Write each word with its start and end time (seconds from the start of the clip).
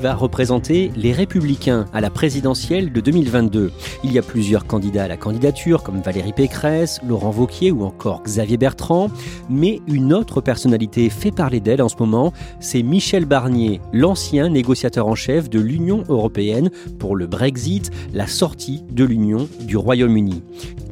Va 0.00 0.14
représenter 0.14 0.90
les 0.96 1.12
Républicains 1.12 1.84
à 1.92 2.00
la 2.00 2.08
présidentielle 2.08 2.90
de 2.90 3.00
2022 3.00 3.70
Il 4.02 4.12
y 4.12 4.18
a 4.18 4.22
plusieurs 4.22 4.66
candidats 4.66 5.04
à 5.04 5.08
la 5.08 5.18
candidature, 5.18 5.82
comme 5.82 6.00
Valérie 6.00 6.32
Pécresse, 6.32 7.00
Laurent 7.06 7.30
Vauquier 7.30 7.70
ou 7.70 7.84
encore 7.84 8.22
Xavier 8.22 8.56
Bertrand, 8.56 9.10
mais 9.50 9.80
une 9.86 10.14
autre 10.14 10.40
personnalité 10.40 11.10
fait 11.10 11.30
parler 11.30 11.60
d'elle 11.60 11.82
en 11.82 11.90
ce 11.90 11.96
moment, 11.98 12.32
c'est 12.60 12.82
Michel 12.82 13.26
Barnier, 13.26 13.80
l'ancien 13.92 14.48
négociateur 14.48 15.06
en 15.06 15.14
chef 15.14 15.50
de 15.50 15.60
l'Union 15.60 16.02
européenne 16.08 16.70
pour 16.98 17.14
le 17.14 17.26
Brexit, 17.26 17.90
la 18.14 18.26
sortie 18.26 18.82
de 18.90 19.04
l'Union 19.04 19.48
du 19.60 19.76
Royaume-Uni. 19.76 20.42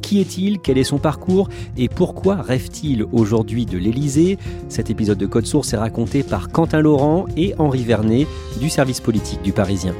Qui 0.09 0.21
est-il? 0.21 0.57
Quel 0.57 0.79
est 0.79 0.83
son 0.83 0.97
parcours? 0.97 1.49
Et 1.77 1.87
pourquoi 1.87 2.37
rêve-t-il 2.37 3.03
aujourd'hui 3.11 3.67
de 3.67 3.77
l'Élysée? 3.77 4.39
Cet 4.67 4.89
épisode 4.89 5.19
de 5.19 5.27
Code 5.27 5.45
Source 5.45 5.71
est 5.73 5.77
raconté 5.77 6.23
par 6.23 6.49
Quentin 6.49 6.81
Laurent 6.81 7.27
et 7.37 7.53
Henri 7.59 7.83
Vernet 7.83 8.25
du 8.59 8.71
service 8.71 9.01
politique 9.01 9.43
du 9.43 9.53
Parisien. 9.53 9.93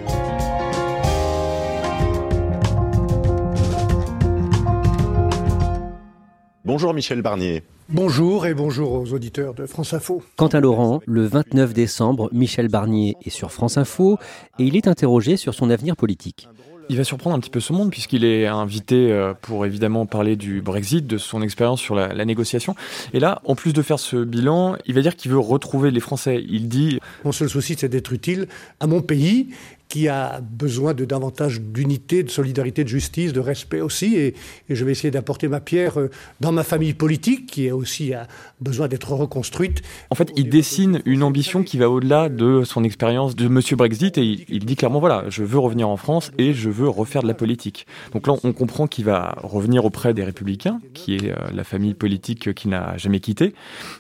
Bonjour 6.66 6.96
Michel 6.96 7.22
Barnier. 7.22 7.62
Bonjour 7.88 8.48
et 8.48 8.56
bonjour 8.56 8.94
aux 8.94 9.14
auditeurs 9.14 9.54
de 9.54 9.68
France 9.68 9.94
Info. 9.94 10.24
Quentin 10.38 10.60
Laurent, 10.60 11.02
le 11.06 11.28
29 11.28 11.74
décembre, 11.74 12.30
Michel 12.32 12.68
Barnier 12.68 13.16
est 13.24 13.30
sur 13.30 13.52
France 13.52 13.78
Info 13.78 14.18
et 14.58 14.64
il 14.64 14.76
est 14.76 14.88
interrogé 14.88 15.38
sur 15.38 15.54
son 15.54 15.70
avenir 15.70 15.96
politique. 15.96 16.48
Il 16.90 16.98
va 16.98 17.04
surprendre 17.04 17.36
un 17.36 17.40
petit 17.40 17.50
peu 17.52 17.60
ce 17.60 17.72
monde 17.72 17.92
puisqu'il 17.92 18.26
est 18.26 18.48
invité 18.48 19.12
euh, 19.12 19.34
pour 19.40 19.66
évidemment 19.66 20.06
parler 20.06 20.36
du 20.36 20.62
Brexit, 20.62 21.06
de 21.06 21.18
son 21.18 21.42
expérience 21.42 21.80
sur 21.80 21.94
la, 21.96 22.14
la, 22.14 22.26
négociation. 22.26 22.76
Et 23.14 23.20
là, 23.20 23.42
en 23.46 23.56
plus 23.56 23.74
de 23.74 23.82
faire 23.82 24.00
ce 24.00 24.18
bilan, 24.18 24.76
il 24.88 24.96
va 24.96 25.02
dire 25.02 25.16
qu'il 25.16 25.32
veut 25.32 25.40
retrouver 25.40 25.92
les 25.92 26.00
Français. 26.00 26.44
Il 26.50 26.68
dit 26.68 27.00
Mon 27.24 27.32
seul 27.32 27.48
souci, 27.48 27.76
c'est 27.78 27.90
d'être 27.90 28.12
utile 28.12 28.48
à 28.80 28.88
mon 28.88 29.02
pays 29.02 29.50
qui 29.90 30.08
a 30.08 30.40
besoin 30.40 30.94
de 30.94 31.04
davantage 31.04 31.62
d'unité, 31.62 32.22
de 32.22 32.30
solidarité, 32.30 32.84
de 32.84 32.90
justice, 32.90 33.34
de 33.34 33.40
respect 33.40 33.82
aussi. 33.82 34.16
Et, 34.18 34.36
je 34.70 34.86
vais 34.86 34.92
essayer 34.92 35.10
d'apporter 35.10 35.48
ma 35.48 35.60
pierre 35.60 36.00
euh, 36.00 36.12
dans 36.42 36.52
ma 36.52 36.64
famille 36.64 36.94
politique, 36.94 37.48
qui 37.48 37.68
a 37.68 37.76
aussi 37.76 38.14
a 38.14 38.28
besoin 38.62 38.88
d'être 38.88 39.12
reconstruite. 39.12 39.82
En 40.12 40.16
fait, 40.16 40.32
il 40.36 40.48
dessine 40.48 41.02
une 41.06 41.24
ambition 41.24 41.64
qui 41.64 41.80
va 41.80 41.90
au-delà 41.90 42.30
de 42.30 42.64
son 42.64 42.84
expérience 42.84 43.36
de 43.36 43.48
Monsieur 43.48 43.76
Brexit, 43.76 44.20
et 44.20 44.24
il, 44.24 44.46
il, 44.48 44.66
dit 44.66 44.76
clairement 44.76 45.00
voilà, 45.00 45.26
je 45.30 45.44
veux 45.44 45.58
revenir 45.58 45.90
en 45.90 45.98
France 45.98 46.32
et 46.38 46.54
je 46.54 46.70
veux 46.70 46.88
refaire 46.88 47.24
de 47.24 47.28
la 47.28 47.34
politique. 47.34 47.88
Donc 48.14 48.28
là, 48.28 48.36
on 48.44 48.54
comprend 48.54 48.86
qu'il 48.86 49.06
va 49.06 49.40
revenir 49.42 49.86
auprès 49.86 50.14
des 50.14 50.24
Républicains, 50.24 50.80
qui 50.94 51.16
est 51.16 51.32
euh, 51.32 51.36
la 51.52 51.64
famille 51.64 51.96
politique 51.96 52.54
qu'il 52.54 52.70
n'a 52.70 52.96
jamais 52.98 53.20
quittée. 53.20 53.56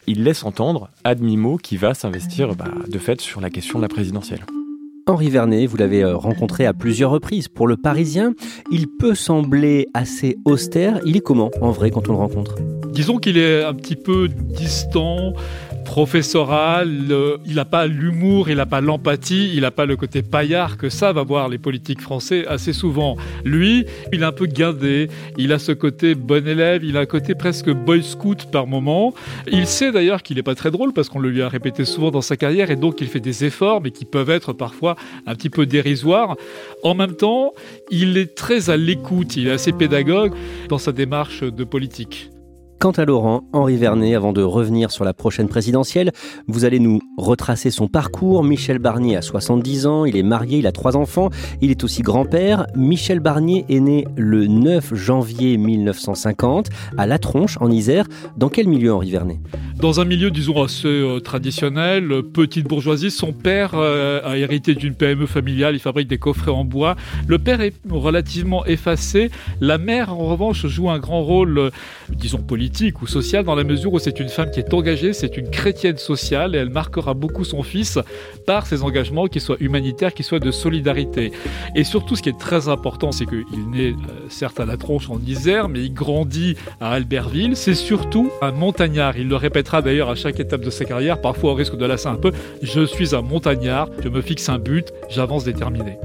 Il 0.05 0.23
laisse 0.23 0.43
entendre 0.43 0.91
à 1.03 1.15
demi-mot 1.15 1.57
qu'il 1.57 1.79
va 1.79 1.95
s'investir 1.95 2.53
bah, 2.53 2.71
de 2.87 2.99
fait 2.99 3.21
sur 3.21 3.41
la 3.41 3.49
question 3.49 3.79
de 3.79 3.83
la 3.83 3.89
présidentielle. 3.89 4.45
Henri 5.09 5.29
Vernet, 5.29 5.65
vous 5.65 5.77
l'avez 5.77 6.05
rencontré 6.05 6.67
à 6.67 6.73
plusieurs 6.73 7.09
reprises 7.09 7.47
pour 7.47 7.67
le 7.67 7.77
Parisien. 7.77 8.33
Il 8.71 8.85
peut 8.99 9.15
sembler 9.15 9.87
assez 9.95 10.37
austère. 10.45 10.99
Il 11.03 11.17
est 11.17 11.21
comment 11.21 11.49
en 11.61 11.71
vrai 11.71 11.89
quand 11.89 12.09
on 12.09 12.11
le 12.11 12.19
rencontre? 12.19 12.57
Disons 12.91 13.17
qu'il 13.17 13.39
est 13.39 13.63
un 13.63 13.73
petit 13.73 13.95
peu 13.95 14.27
distant, 14.27 15.33
professoral, 15.89 17.07
euh, 17.09 17.37
il 17.47 17.55
n'a 17.55 17.65
pas 17.65 17.87
l'humour, 17.87 18.51
il 18.51 18.57
n'a 18.57 18.67
pas 18.67 18.79
l'empathie, 18.79 19.49
il 19.55 19.61
n'a 19.61 19.71
pas 19.71 19.87
le 19.87 19.95
côté 19.95 20.21
paillard 20.21 20.77
que 20.77 20.87
savent 20.87 21.17
avoir 21.17 21.49
les 21.49 21.57
politiques 21.57 21.99
français 21.99 22.45
assez 22.45 22.73
souvent. 22.73 23.17
Lui, 23.43 23.87
il 24.13 24.21
est 24.21 24.25
un 24.25 24.31
peu 24.31 24.45
guindé, 24.45 25.07
il 25.39 25.51
a 25.51 25.57
ce 25.57 25.71
côté 25.71 26.13
bon 26.13 26.47
élève, 26.47 26.83
il 26.83 26.95
a 26.95 26.99
un 26.99 27.05
côté 27.07 27.33
presque 27.33 27.71
boy 27.71 28.03
scout 28.03 28.51
par 28.51 28.67
moment. 28.67 29.15
Il 29.51 29.65
sait 29.65 29.91
d'ailleurs 29.91 30.21
qu'il 30.21 30.37
n'est 30.37 30.43
pas 30.43 30.53
très 30.53 30.69
drôle 30.69 30.93
parce 30.93 31.09
qu'on 31.09 31.17
le 31.17 31.31
lui 31.31 31.41
a 31.41 31.49
répété 31.49 31.85
souvent 31.85 32.11
dans 32.11 32.21
sa 32.21 32.37
carrière 32.37 32.69
et 32.69 32.75
donc 32.75 33.01
il 33.01 33.07
fait 33.07 33.19
des 33.19 33.43
efforts 33.43 33.81
mais 33.81 33.89
qui 33.89 34.05
peuvent 34.05 34.29
être 34.29 34.53
parfois 34.53 34.95
un 35.25 35.33
petit 35.33 35.49
peu 35.49 35.65
dérisoires. 35.65 36.37
En 36.83 36.93
même 36.93 37.15
temps, 37.15 37.53
il 37.89 38.15
est 38.19 38.35
très 38.35 38.69
à 38.69 38.77
l'écoute, 38.77 39.37
il 39.37 39.47
est 39.47 39.51
assez 39.53 39.71
pédagogue 39.71 40.35
dans 40.67 40.77
sa 40.77 40.91
démarche 40.91 41.41
de 41.41 41.63
politique. 41.63 42.29
Quant 42.79 42.91
à 42.91 43.03
Laurent, 43.03 43.43
Henri 43.51 43.75
Vernet, 43.75 44.15
avant 44.15 44.31
de 44.31 44.41
revenir 44.41 44.89
sur 44.89 45.03
la 45.03 45.13
prochaine 45.13 45.49
présidentielle, 45.49 46.13
vous 46.47 46.63
allez 46.63 46.79
nous 46.79 47.01
retracer 47.17 47.71
son 47.71 47.89
parcours. 47.89 48.41
Michel 48.41 48.79
Barnier 48.79 49.17
a 49.17 49.21
70 49.21 49.85
ans, 49.85 50.05
il 50.05 50.15
est 50.15 50.23
marié, 50.23 50.59
il 50.59 50.65
a 50.65 50.71
trois 50.71 50.95
enfants, 50.95 51.29
il 51.59 51.71
est 51.71 51.83
aussi 51.83 52.03
grand-père. 52.03 52.67
Michel 52.77 53.19
Barnier 53.19 53.65
est 53.67 53.81
né 53.81 54.05
le 54.15 54.47
9 54.47 54.95
janvier 54.95 55.57
1950 55.57 56.69
à 56.97 57.05
La 57.05 57.19
Tronche, 57.19 57.57
en 57.59 57.69
Isère. 57.69 58.05
Dans 58.37 58.47
quel 58.47 58.69
milieu, 58.69 58.93
Henri 58.93 59.11
Vernet? 59.11 59.39
Dans 59.75 59.99
un 59.99 60.05
milieu, 60.05 60.31
disons, 60.31 60.63
assez 60.63 60.87
euh, 60.87 61.19
traditionnel, 61.19 62.23
petite 62.33 62.67
bourgeoisie. 62.67 63.11
Son 63.11 63.33
père 63.33 63.71
euh, 63.73 64.21
a 64.23 64.37
hérité 64.37 64.73
d'une 64.73 64.95
PME 64.95 65.25
familiale, 65.25 65.75
il 65.75 65.79
fabrique 65.79 66.07
des 66.07 66.17
coffrets 66.17 66.51
en 66.51 66.63
bois. 66.63 66.95
Le 67.27 67.39
père 67.39 67.59
est 67.59 67.73
relativement 67.89 68.65
effacé. 68.65 69.31
La 69.59 69.77
mère, 69.77 70.13
en 70.13 70.27
revanche, 70.27 70.65
joue 70.65 70.89
un 70.89 70.99
grand 70.99 71.23
rôle, 71.23 71.57
euh, 71.57 71.69
disons, 72.09 72.37
politique 72.37 72.68
ou 73.01 73.07
sociale 73.07 73.43
dans 73.43 73.55
la 73.55 73.63
mesure 73.63 73.93
où 73.93 73.99
c'est 73.99 74.19
une 74.19 74.29
femme 74.29 74.51
qui 74.51 74.59
est 74.59 74.73
engagée, 74.73 75.13
c'est 75.13 75.37
une 75.37 75.49
chrétienne 75.49 75.97
sociale 75.97 76.55
et 76.55 76.59
elle 76.59 76.69
marquera 76.69 77.13
beaucoup 77.13 77.43
son 77.43 77.63
fils 77.63 77.99
par 78.45 78.65
ses 78.67 78.83
engagements, 78.83 79.27
qu'ils 79.27 79.41
soient 79.41 79.57
humanitaires, 79.59 80.13
qu'ils 80.13 80.25
soient 80.25 80.39
de 80.39 80.51
solidarité. 80.51 81.31
Et 81.75 81.83
surtout, 81.83 82.15
ce 82.15 82.21
qui 82.21 82.29
est 82.29 82.39
très 82.39 82.67
important, 82.67 83.11
c'est 83.11 83.25
qu'il 83.25 83.69
naît 83.71 83.91
euh, 83.91 84.27
certes 84.29 84.59
à 84.59 84.65
la 84.65 84.77
tronche 84.77 85.09
en 85.09 85.19
Isère, 85.19 85.67
mais 85.67 85.83
il 85.83 85.93
grandit 85.93 86.55
à 86.79 86.91
Albertville. 86.91 87.55
C'est 87.55 87.75
surtout 87.75 88.29
un 88.41 88.51
montagnard. 88.51 89.17
Il 89.17 89.27
le 89.27 89.35
répétera 89.35 89.81
d'ailleurs 89.81 90.09
à 90.09 90.15
chaque 90.15 90.39
étape 90.39 90.61
de 90.61 90.69
sa 90.69 90.85
carrière, 90.85 91.19
parfois 91.19 91.51
au 91.51 91.55
risque 91.55 91.75
de 91.75 91.85
lasser 91.85 92.07
un 92.07 92.15
peu. 92.15 92.31
Je 92.61 92.85
suis 92.85 93.15
un 93.15 93.21
montagnard, 93.21 93.89
je 94.03 94.09
me 94.09 94.21
fixe 94.21 94.47
un 94.47 94.59
but, 94.59 94.93
j'avance 95.09 95.43
déterminé. 95.43 95.97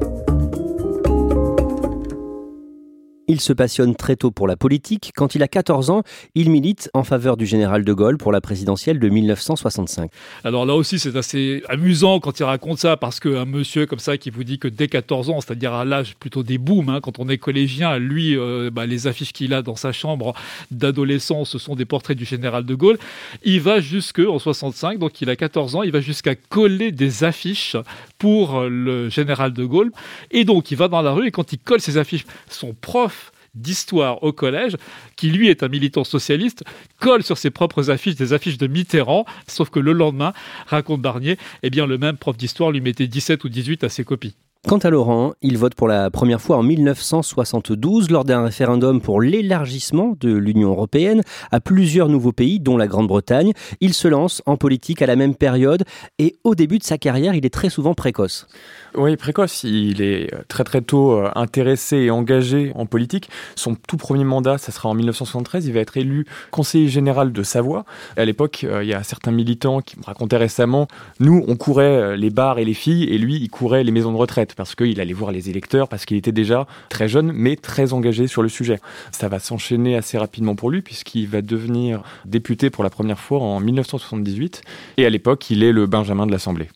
Il 3.27 3.41
se 3.41 3.55
passionne 3.55 3.97
très 3.97 4.17
tôt 4.17 4.31
pour 4.31 4.47
la 4.47 4.57
politique. 4.57 5.13
Quand 5.17 5.35
il 5.35 5.43
a 5.43 5.49
14 5.49 5.89
ans, 5.89 6.03
il 6.35 6.51
milite 6.51 6.91
en 6.93 7.05
faveur 7.05 7.39
du 7.39 7.47
général 7.47 7.83
de 7.83 7.93
Gaulle 7.95 8.19
pour 8.19 8.33
la 8.33 8.43
présidentielle 8.43 8.99
de 8.99 9.09
1965. 9.09 10.11
Alors 10.45 10.67
là 10.67 10.75
aussi, 10.75 10.99
c'est 10.99 11.17
assez 11.17 11.63
amusant 11.71 12.21
quand 12.21 12.39
il 12.39 12.45
raconte 12.45 12.79
ça, 12.79 12.99
parce 12.99 13.21
qu'un 13.21 13.47
monsieur 13.47 13.87
comme 13.87 13.99
ça 13.99 14.19
qui 14.19 14.29
vous 14.29 14.45
dit 14.45 14.59
que 14.59 14.69
dès 14.69 14.89
14 14.89 15.31
ans, 15.31 15.41
c'est-à-dire 15.41 15.73
à, 15.73 15.87
l'âge 15.87 16.17
plutôt 16.21 16.43
des 16.43 16.59
booms, 16.59 16.91
hein, 16.91 17.01
quand 17.03 17.19
on 17.19 17.31
est 17.31 17.39
collégien, 17.39 17.99
lui, 17.99 18.37
euh, 18.37 18.71
bah, 18.71 18.85
les 18.85 19.07
affiches 19.07 19.33
qu'il 19.33 19.55
a 19.55 19.63
dans 19.63 19.77
sa 19.77 19.93
chambre 19.93 20.35
d'adolescence, 20.71 21.49
ce 21.49 21.59
sont 21.59 21.77
des 21.77 21.87
portraits 21.87 22.19
du 22.19 22.27
général 22.27 22.67
de 22.67 22.75
Gaulle. 22.75 22.99
Il 23.43 23.63
va 23.63 23.81
jusque 23.81 24.19
en 24.21 24.39
65, 24.39 24.99
donc 24.99 25.23
il 25.23 25.31
a 25.31 25.37
14 25.37 25.77
ans, 25.77 25.83
il 25.83 25.93
va 25.93 26.01
jusqu'à 26.01 26.35
coller 26.35 26.93
des 26.93 27.25
affiches 27.25 27.77
pour 28.19 28.61
le 28.61 29.09
général 29.09 29.55
de 29.55 29.65
Gaulle. 29.65 29.93
Et 30.31 30.45
donc, 30.45 30.71
il 30.71 30.77
va 30.77 30.89
dans 30.89 31.01
la 31.01 31.13
rue 31.13 31.29
et 31.29 31.31
quand 31.31 31.55
il 31.55 31.59
colle 31.59 31.81
ces 31.81 31.97
affiches, 31.97 32.27
son 32.51 32.75
prof 32.79 33.14
d'histoire 33.55 34.23
au 34.23 34.33
collège, 34.33 34.77
qui 35.17 35.31
lui 35.31 35.49
est 35.49 35.63
un 35.63 35.69
militant 35.69 36.05
socialiste, 36.05 36.65
colle 37.01 37.23
sur 37.23 37.39
ses 37.39 37.51
propres 37.51 37.91
affiches 37.91 38.17
des 38.17 38.33
affiches 38.33 38.59
de 38.59 38.67
Mitterrand, 38.67 39.25
sauf 39.47 39.71
que 39.71 39.81
le 39.81 39.93
lendemain, 39.93 40.33
raconte 40.67 41.03
Barnier, 41.03 41.39
eh 41.63 41.71
bien 41.71 41.87
le 41.87 41.99
même 41.99 42.17
prof 42.17 42.37
d'histoire 42.37 42.71
lui 42.71 42.81
mettait 42.81 43.07
17 43.07 43.45
ou 43.45 43.49
18 43.49 43.85
à 43.85 43.89
ses 43.89 44.05
copies. 44.05 44.35
Quant 44.67 44.79
à 44.79 44.89
Laurent, 44.89 45.35
il 45.43 45.59
vote 45.59 45.75
pour 45.75 45.89
la 45.89 46.11
première 46.11 46.41
fois 46.41 46.57
en 46.57 46.63
1972 46.63 48.11
lors 48.11 48.25
d'un 48.25 48.45
référendum 48.45 49.03
pour 49.03 49.21
l'élargissement 49.21 50.17
de 50.19 50.33
l'Union 50.33 50.71
européenne 50.71 51.21
à 51.53 51.61
plusieurs 51.61 52.09
nouveaux 52.09 52.33
pays, 52.33 52.61
dont 52.61 52.79
la 52.79 52.87
Grande-Bretagne. 52.87 53.53
Il 53.83 53.93
se 53.93 54.09
lance 54.09 54.41
en 54.47 54.57
politique 54.57 55.03
à 55.03 55.07
la 55.07 55.17
même 55.17 55.35
période 55.35 55.85
et 56.19 56.37
au 56.45 56.55
début 56.55 56.79
de 56.79 56.83
sa 56.83 56.97
carrière, 56.97 57.35
il 57.35 57.45
est 57.45 57.53
très 57.53 57.69
souvent 57.69 57.93
précoce. 57.93 58.47
Oui, 58.95 59.17
précoce. 59.17 59.65
Il 59.65 60.01
est 60.01 60.33
très 60.49 60.65
très 60.65 60.81
tôt 60.81 61.13
euh, 61.13 61.31
intéressé 61.35 61.99
et 61.99 62.11
engagé 62.11 62.73
en 62.75 62.87
politique. 62.87 63.29
Son 63.57 63.75
tout 63.75 63.99
premier 63.99 64.25
mandat, 64.25 64.57
ça 64.57 64.73
sera 64.73 64.89
en 64.89 64.95
1973. 64.95 65.67
Il 65.67 65.75
va 65.75 65.81
être 65.81 65.99
élu 65.99 66.25
conseiller 66.51 66.89
général 66.89 67.33
de 67.33 67.43
Savoie. 67.43 67.85
À 68.17 68.25
l'époque, 68.25 68.65
euh, 68.65 68.83
il 68.83 68.89
y 68.89 68.95
a 68.95 69.03
certains 69.03 69.33
militants 69.33 69.83
qui 69.83 69.99
me 69.99 70.05
racontaient 70.05 70.39
récemment, 70.39 70.89
nous, 71.21 71.45
on 71.49 71.57
courait 71.57 71.85
euh, 71.85 72.17
les 72.17 72.31
bars 72.31 72.59
et 72.59 72.65
les 72.65 72.73
filles, 72.73 73.05
et 73.05 73.19
lui, 73.19 73.37
il 73.37 73.51
courait 73.51 73.85
les 73.85 73.93
maisons 73.93 74.13
de 74.13 74.17
retraite 74.17 74.54
parce 74.55 74.75
qu'il 74.75 75.01
allait 75.01 75.13
voir 75.13 75.33
les 75.33 75.51
électeurs, 75.51 75.89
parce 75.89 76.05
qu'il 76.05 76.17
était 76.17 76.33
déjà 76.33 76.67
très 76.89 77.09
jeune, 77.09 77.33
mais 77.33 77.57
très 77.57 77.93
engagé 77.93 78.27
sur 78.27 78.43
le 78.43 78.49
sujet. 78.49 78.81
Ça 79.13 79.29
va 79.29 79.39
s'enchaîner 79.39 79.97
assez 79.97 80.19
rapidement 80.19 80.55
pour 80.55 80.71
lui, 80.71 80.83
puisqu'il 80.83 81.29
va 81.29 81.43
devenir 81.43 82.03
député 82.25 82.71
pour 82.71 82.85
la 82.85 82.91
première 82.91 83.19
fois 83.19 83.41
en 83.41 83.61
1978. 83.61 84.63
Et 84.97 85.07
à 85.07 85.11
l'époque, 85.11 85.51
il 85.51 85.63
est 85.63 85.73
le 85.73 85.87
Benjamin 85.87 86.27
de 86.27 86.33
l'Assemblée. 86.33 86.69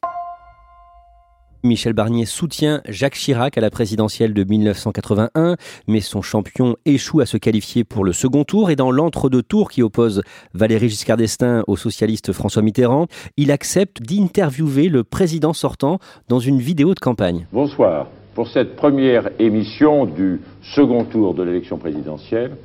Michel 1.69 1.93
Barnier 1.93 2.25
soutient 2.25 2.81
Jacques 2.89 3.15
Chirac 3.15 3.59
à 3.59 3.61
la 3.61 3.71
présidentielle 3.71 4.33
de 4.33 4.43
1981, 4.43 5.57
mais 5.87 6.01
son 6.01 6.23
champion 6.23 6.77
échoue 6.87 7.21
à 7.21 7.27
se 7.27 7.37
qualifier 7.37 7.85
pour 7.85 8.05
le 8.05 8.13
second 8.13 8.45
tour 8.45 8.71
et 8.71 8.77
dans 8.77 8.91
l'entre-deux 8.91 9.43
tours 9.43 9.71
qui 9.71 9.83
oppose 9.83 10.23
Valéry 10.55 10.89
Giscard 10.89 11.19
d'Estaing 11.19 11.63
au 11.67 11.77
socialiste 11.77 12.33
François 12.33 12.63
Mitterrand, 12.63 13.07
il 13.37 13.53
accepte 13.53 14.03
d'interviewer 14.03 14.89
le 14.89 15.05
président 15.05 15.53
sortant 15.53 15.99
dans 16.29 16.41
une 16.41 16.59
vidéo 16.59 16.95
de 16.95 17.01
campagne. 17.01 17.47
Bonsoir. 17.53 18.09
Pour 18.35 18.49
cette 18.49 18.75
première 18.75 19.29
émission 19.39 20.07
du 20.07 20.41
second 20.63 21.05
tour 21.05 21.35
de 21.35 21.43
l'élection 21.43 21.77
présidentielle, 21.77 22.57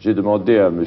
j'ai 0.00 0.14
demandé 0.14 0.58
à 0.58 0.68
M. 0.68 0.84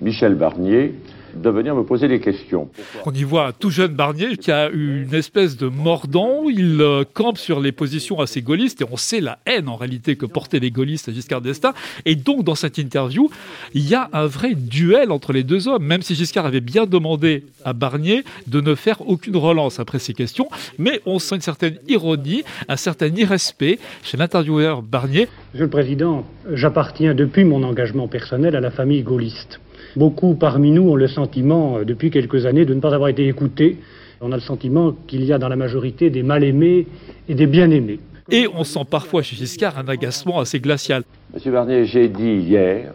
Michel 0.00 0.34
Barnier 0.34 0.94
de 1.34 1.50
venir 1.50 1.74
me 1.74 1.84
poser 1.84 2.08
des 2.08 2.20
questions. 2.20 2.70
On 3.06 3.12
y 3.12 3.22
voit 3.22 3.48
un 3.48 3.52
tout 3.52 3.70
jeune 3.70 3.92
Barnier 3.92 4.36
qui 4.36 4.50
a 4.50 4.70
eu 4.70 5.02
une 5.02 5.14
espèce 5.14 5.56
de 5.56 5.66
mordant. 5.68 6.48
Il 6.48 6.80
euh, 6.80 7.04
campe 7.12 7.38
sur 7.38 7.60
les 7.60 7.72
positions 7.72 8.20
assez 8.20 8.42
gaullistes 8.42 8.82
et 8.82 8.86
on 8.90 8.96
sait 8.96 9.20
la 9.20 9.38
haine 9.46 9.68
en 9.68 9.76
réalité 9.76 10.16
que 10.16 10.26
portaient 10.26 10.60
les 10.60 10.70
gaullistes 10.70 11.08
à 11.08 11.12
Giscard 11.12 11.40
d'Estaing. 11.40 11.74
Et 12.04 12.14
donc 12.14 12.44
dans 12.44 12.54
cette 12.54 12.78
interview, 12.78 13.30
il 13.74 13.88
y 13.88 13.94
a 13.94 14.08
un 14.12 14.26
vrai 14.26 14.54
duel 14.54 15.10
entre 15.10 15.32
les 15.32 15.42
deux 15.42 15.68
hommes, 15.68 15.84
même 15.84 16.02
si 16.02 16.14
Giscard 16.14 16.46
avait 16.46 16.60
bien 16.60 16.86
demandé 16.86 17.44
à 17.64 17.72
Barnier 17.72 18.24
de 18.46 18.60
ne 18.60 18.74
faire 18.74 19.08
aucune 19.08 19.36
relance 19.36 19.80
après 19.80 19.98
ces 19.98 20.14
questions. 20.14 20.48
Mais 20.78 21.00
on 21.06 21.18
sent 21.18 21.36
une 21.36 21.40
certaine 21.40 21.78
ironie, 21.88 22.42
un 22.68 22.76
certain 22.76 23.08
irrespect 23.08 23.78
chez 24.02 24.16
l'intervieweur 24.16 24.82
Barnier. 24.82 25.28
Monsieur 25.52 25.64
le 25.66 25.70
Président, 25.70 26.24
j'appartiens 26.52 27.14
depuis 27.14 27.44
mon 27.44 27.62
engagement 27.62 28.08
personnel 28.08 28.56
à 28.56 28.60
la 28.60 28.70
famille 28.70 29.02
gaulliste. 29.02 29.60
Beaucoup 29.96 30.34
parmi 30.34 30.70
nous 30.70 30.88
ont 30.90 30.96
le 30.96 31.08
sentiment, 31.08 31.78
euh, 31.78 31.84
depuis 31.84 32.10
quelques 32.10 32.46
années, 32.46 32.64
de 32.64 32.74
ne 32.74 32.80
pas 32.80 32.94
avoir 32.94 33.08
été 33.08 33.26
écoutés. 33.26 33.78
On 34.20 34.32
a 34.32 34.36
le 34.36 34.40
sentiment 34.40 34.94
qu'il 35.06 35.24
y 35.24 35.32
a 35.32 35.38
dans 35.38 35.48
la 35.48 35.56
majorité 35.56 36.10
des 36.10 36.22
mal-aimés 36.22 36.86
et 37.28 37.34
des 37.34 37.46
bien-aimés. 37.46 37.98
Et 38.30 38.46
on 38.54 38.62
sent 38.64 38.84
parfois 38.88 39.22
chez 39.22 39.34
Giscard 39.34 39.78
un 39.78 39.88
agacement 39.88 40.38
assez 40.38 40.60
glacial. 40.60 41.02
Monsieur 41.34 41.50
Barnier, 41.50 41.84
j'ai 41.86 42.08
dit 42.08 42.34
hier, 42.34 42.92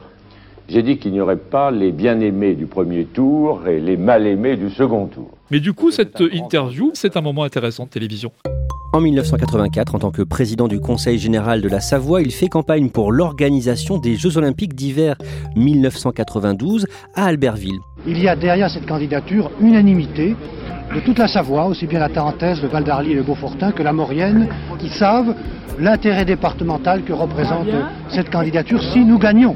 j'ai 0.70 0.82
dit 0.82 0.98
qu'il 0.98 1.12
n'y 1.12 1.20
aurait 1.20 1.36
pas 1.36 1.72
les 1.72 1.92
bien-aimés 1.92 2.56
du 2.56 2.68
premier 2.68 3.06
tour 3.06 3.68
et 3.68 3.80
les 3.80 3.98
mal-aimés 3.98 4.56
du 4.56 4.70
second 4.70 5.08
tour. 5.08 5.32
Mais 5.52 5.60
du 5.60 5.74
coup, 5.74 5.92
cette 5.92 6.22
interview, 6.32 6.92
c'est 6.94 7.18
un 7.18 7.22
moment 7.22 7.44
intéressant 7.44 7.86
de 7.86 7.90
télévision. 7.90 8.32
En 8.94 9.02
1984, 9.02 9.96
en 9.96 10.00
tant 10.00 10.12
que 10.12 10.22
président 10.22 10.68
du 10.68 10.80
Conseil 10.80 11.20
général 11.20 11.62
de 11.62 11.68
la 11.68 11.82
Savoie, 11.82 12.22
il 12.22 12.32
fait 12.32 12.48
campagne 12.48 12.90
pour 12.90 13.12
l'organisation 13.12 13.98
des 13.98 14.16
Jeux 14.16 14.38
olympiques 14.38 14.74
d'hiver 14.74 15.16
1992 15.56 16.88
à 17.14 17.26
Albertville. 17.26 17.80
Il 18.08 18.18
y 18.22 18.28
a 18.28 18.36
derrière 18.36 18.70
cette 18.70 18.86
candidature 18.86 19.52
unanimité 19.60 20.36
de 20.94 21.00
toute 21.02 21.20
la 21.20 21.28
Savoie, 21.28 21.66
aussi 21.66 21.88
bien 21.88 22.00
la 22.00 22.10
Tarentaise, 22.10 22.62
le 22.62 22.70
Val 22.70 22.84
d'Arly 22.84 23.12
et 23.12 23.16
le 23.16 23.24
Beaufortin 23.24 23.72
que 23.72 23.84
la 23.84 23.92
Maurienne, 23.92 24.48
qui 24.80 24.90
savent 24.90 25.36
l'intérêt 25.78 26.24
départemental 26.24 27.04
que 27.04 27.12
représente 27.12 27.68
cette 28.10 28.30
candidature 28.30 28.82
si 28.94 29.04
nous 29.04 29.20
gagnons 29.20 29.56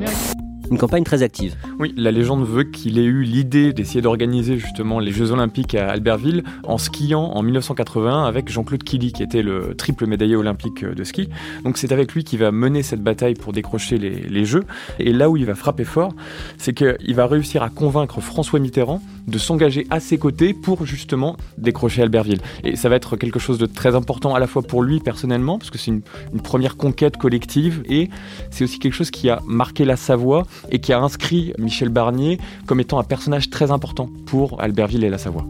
une 0.71 0.77
campagne 0.77 1.04
très 1.04 1.24
active. 1.24 1.56
Oui, 1.80 1.94
la 1.98 2.12
légende 2.12 2.45
veut 2.45 2.63
qu'il 2.63 3.00
ait 3.00 3.04
eu 3.04 3.24
l'idée 3.24 3.74
d'essayer 3.74 4.01
d'organiser 4.01 4.57
justement 4.57 5.00
les 5.00 5.12
Jeux 5.12 5.31
Olympiques 5.31 5.75
à 5.75 5.89
Albertville 5.89 6.44
en 6.63 6.77
skiant 6.77 7.21
en 7.21 7.42
1981 7.42 8.24
avec 8.24 8.50
Jean-Claude 8.50 8.83
Killy, 8.83 9.12
qui 9.12 9.24
était 9.24 9.42
le 9.42 9.74
triple 9.75 10.06
médaillé 10.06 10.36
olympique 10.36 10.86
de 10.86 11.04
ski. 11.04 11.30
Donc 11.63 11.77
c'est 11.77 11.92
avec 11.92 12.13
lui 12.13 12.24
qu'il 12.24 12.39
va 12.39 12.51
mener 12.51 12.83
cette 12.83 13.01
bataille 13.01 13.33
pour 13.33 13.54
décrocher 13.54 13.98
les, 13.98 14.45
Jeux. 14.45 14.63
Et 15.00 15.12
là 15.12 15.30
où 15.30 15.36
il 15.36 15.45
va 15.45 15.54
frapper 15.54 15.83
fort, 15.83 16.13
c'est 16.57 16.74
qu'il 16.74 17.13
va 17.13 17.27
réussir 17.27 17.62
à 17.62 17.69
convaincre 17.69 18.21
François 18.21 18.60
Mitterrand 18.60 19.01
de 19.27 19.38
s'engager 19.38 19.86
à 19.89 20.00
ses 20.00 20.18
côtés 20.18 20.54
pour 20.54 20.86
justement 20.86 21.36
décrocher 21.57 22.01
Albertville. 22.01 22.39
Et 22.63 22.75
ça 22.75 22.89
va 22.89 22.95
être 22.95 23.18
quelque 23.18 23.38
chose 23.38 23.57
de 23.57 23.66
très 23.66 23.95
important 23.95 24.33
à 24.33 24.39
la 24.39 24.48
fois 24.48 24.62
pour 24.62 24.81
lui 24.81 25.00
personnellement, 25.00 25.60
parce 25.60 25.69
que 25.69 25.77
c'est 25.77 25.92
une 25.92 26.01
première 26.42 26.77
conquête 26.77 27.18
collective, 27.18 27.83
et 27.88 28.10
c'est 28.50 28.63
aussi 28.63 28.80
quelque 28.80 28.94
chose 28.94 29.12
qui 29.12 29.30
a 29.30 29.42
marqué 29.45 29.86
la 29.86 29.98
Savoie 29.98 30.45
et 30.70 30.80
qui 30.80 30.94
a 30.94 31.00
inscrit 31.00 31.54
Michel 31.58 31.90
Barnier 31.90 32.40
comme 32.66 32.80
étant 32.80 33.00
un 33.00 33.04
personnage 33.04 33.50
très 33.50 33.72
important 33.72 34.10
pour 34.26 34.62
Albertville 34.62 35.04
et 35.04 35.10
la 35.10 35.18
Savoie. 35.18 35.46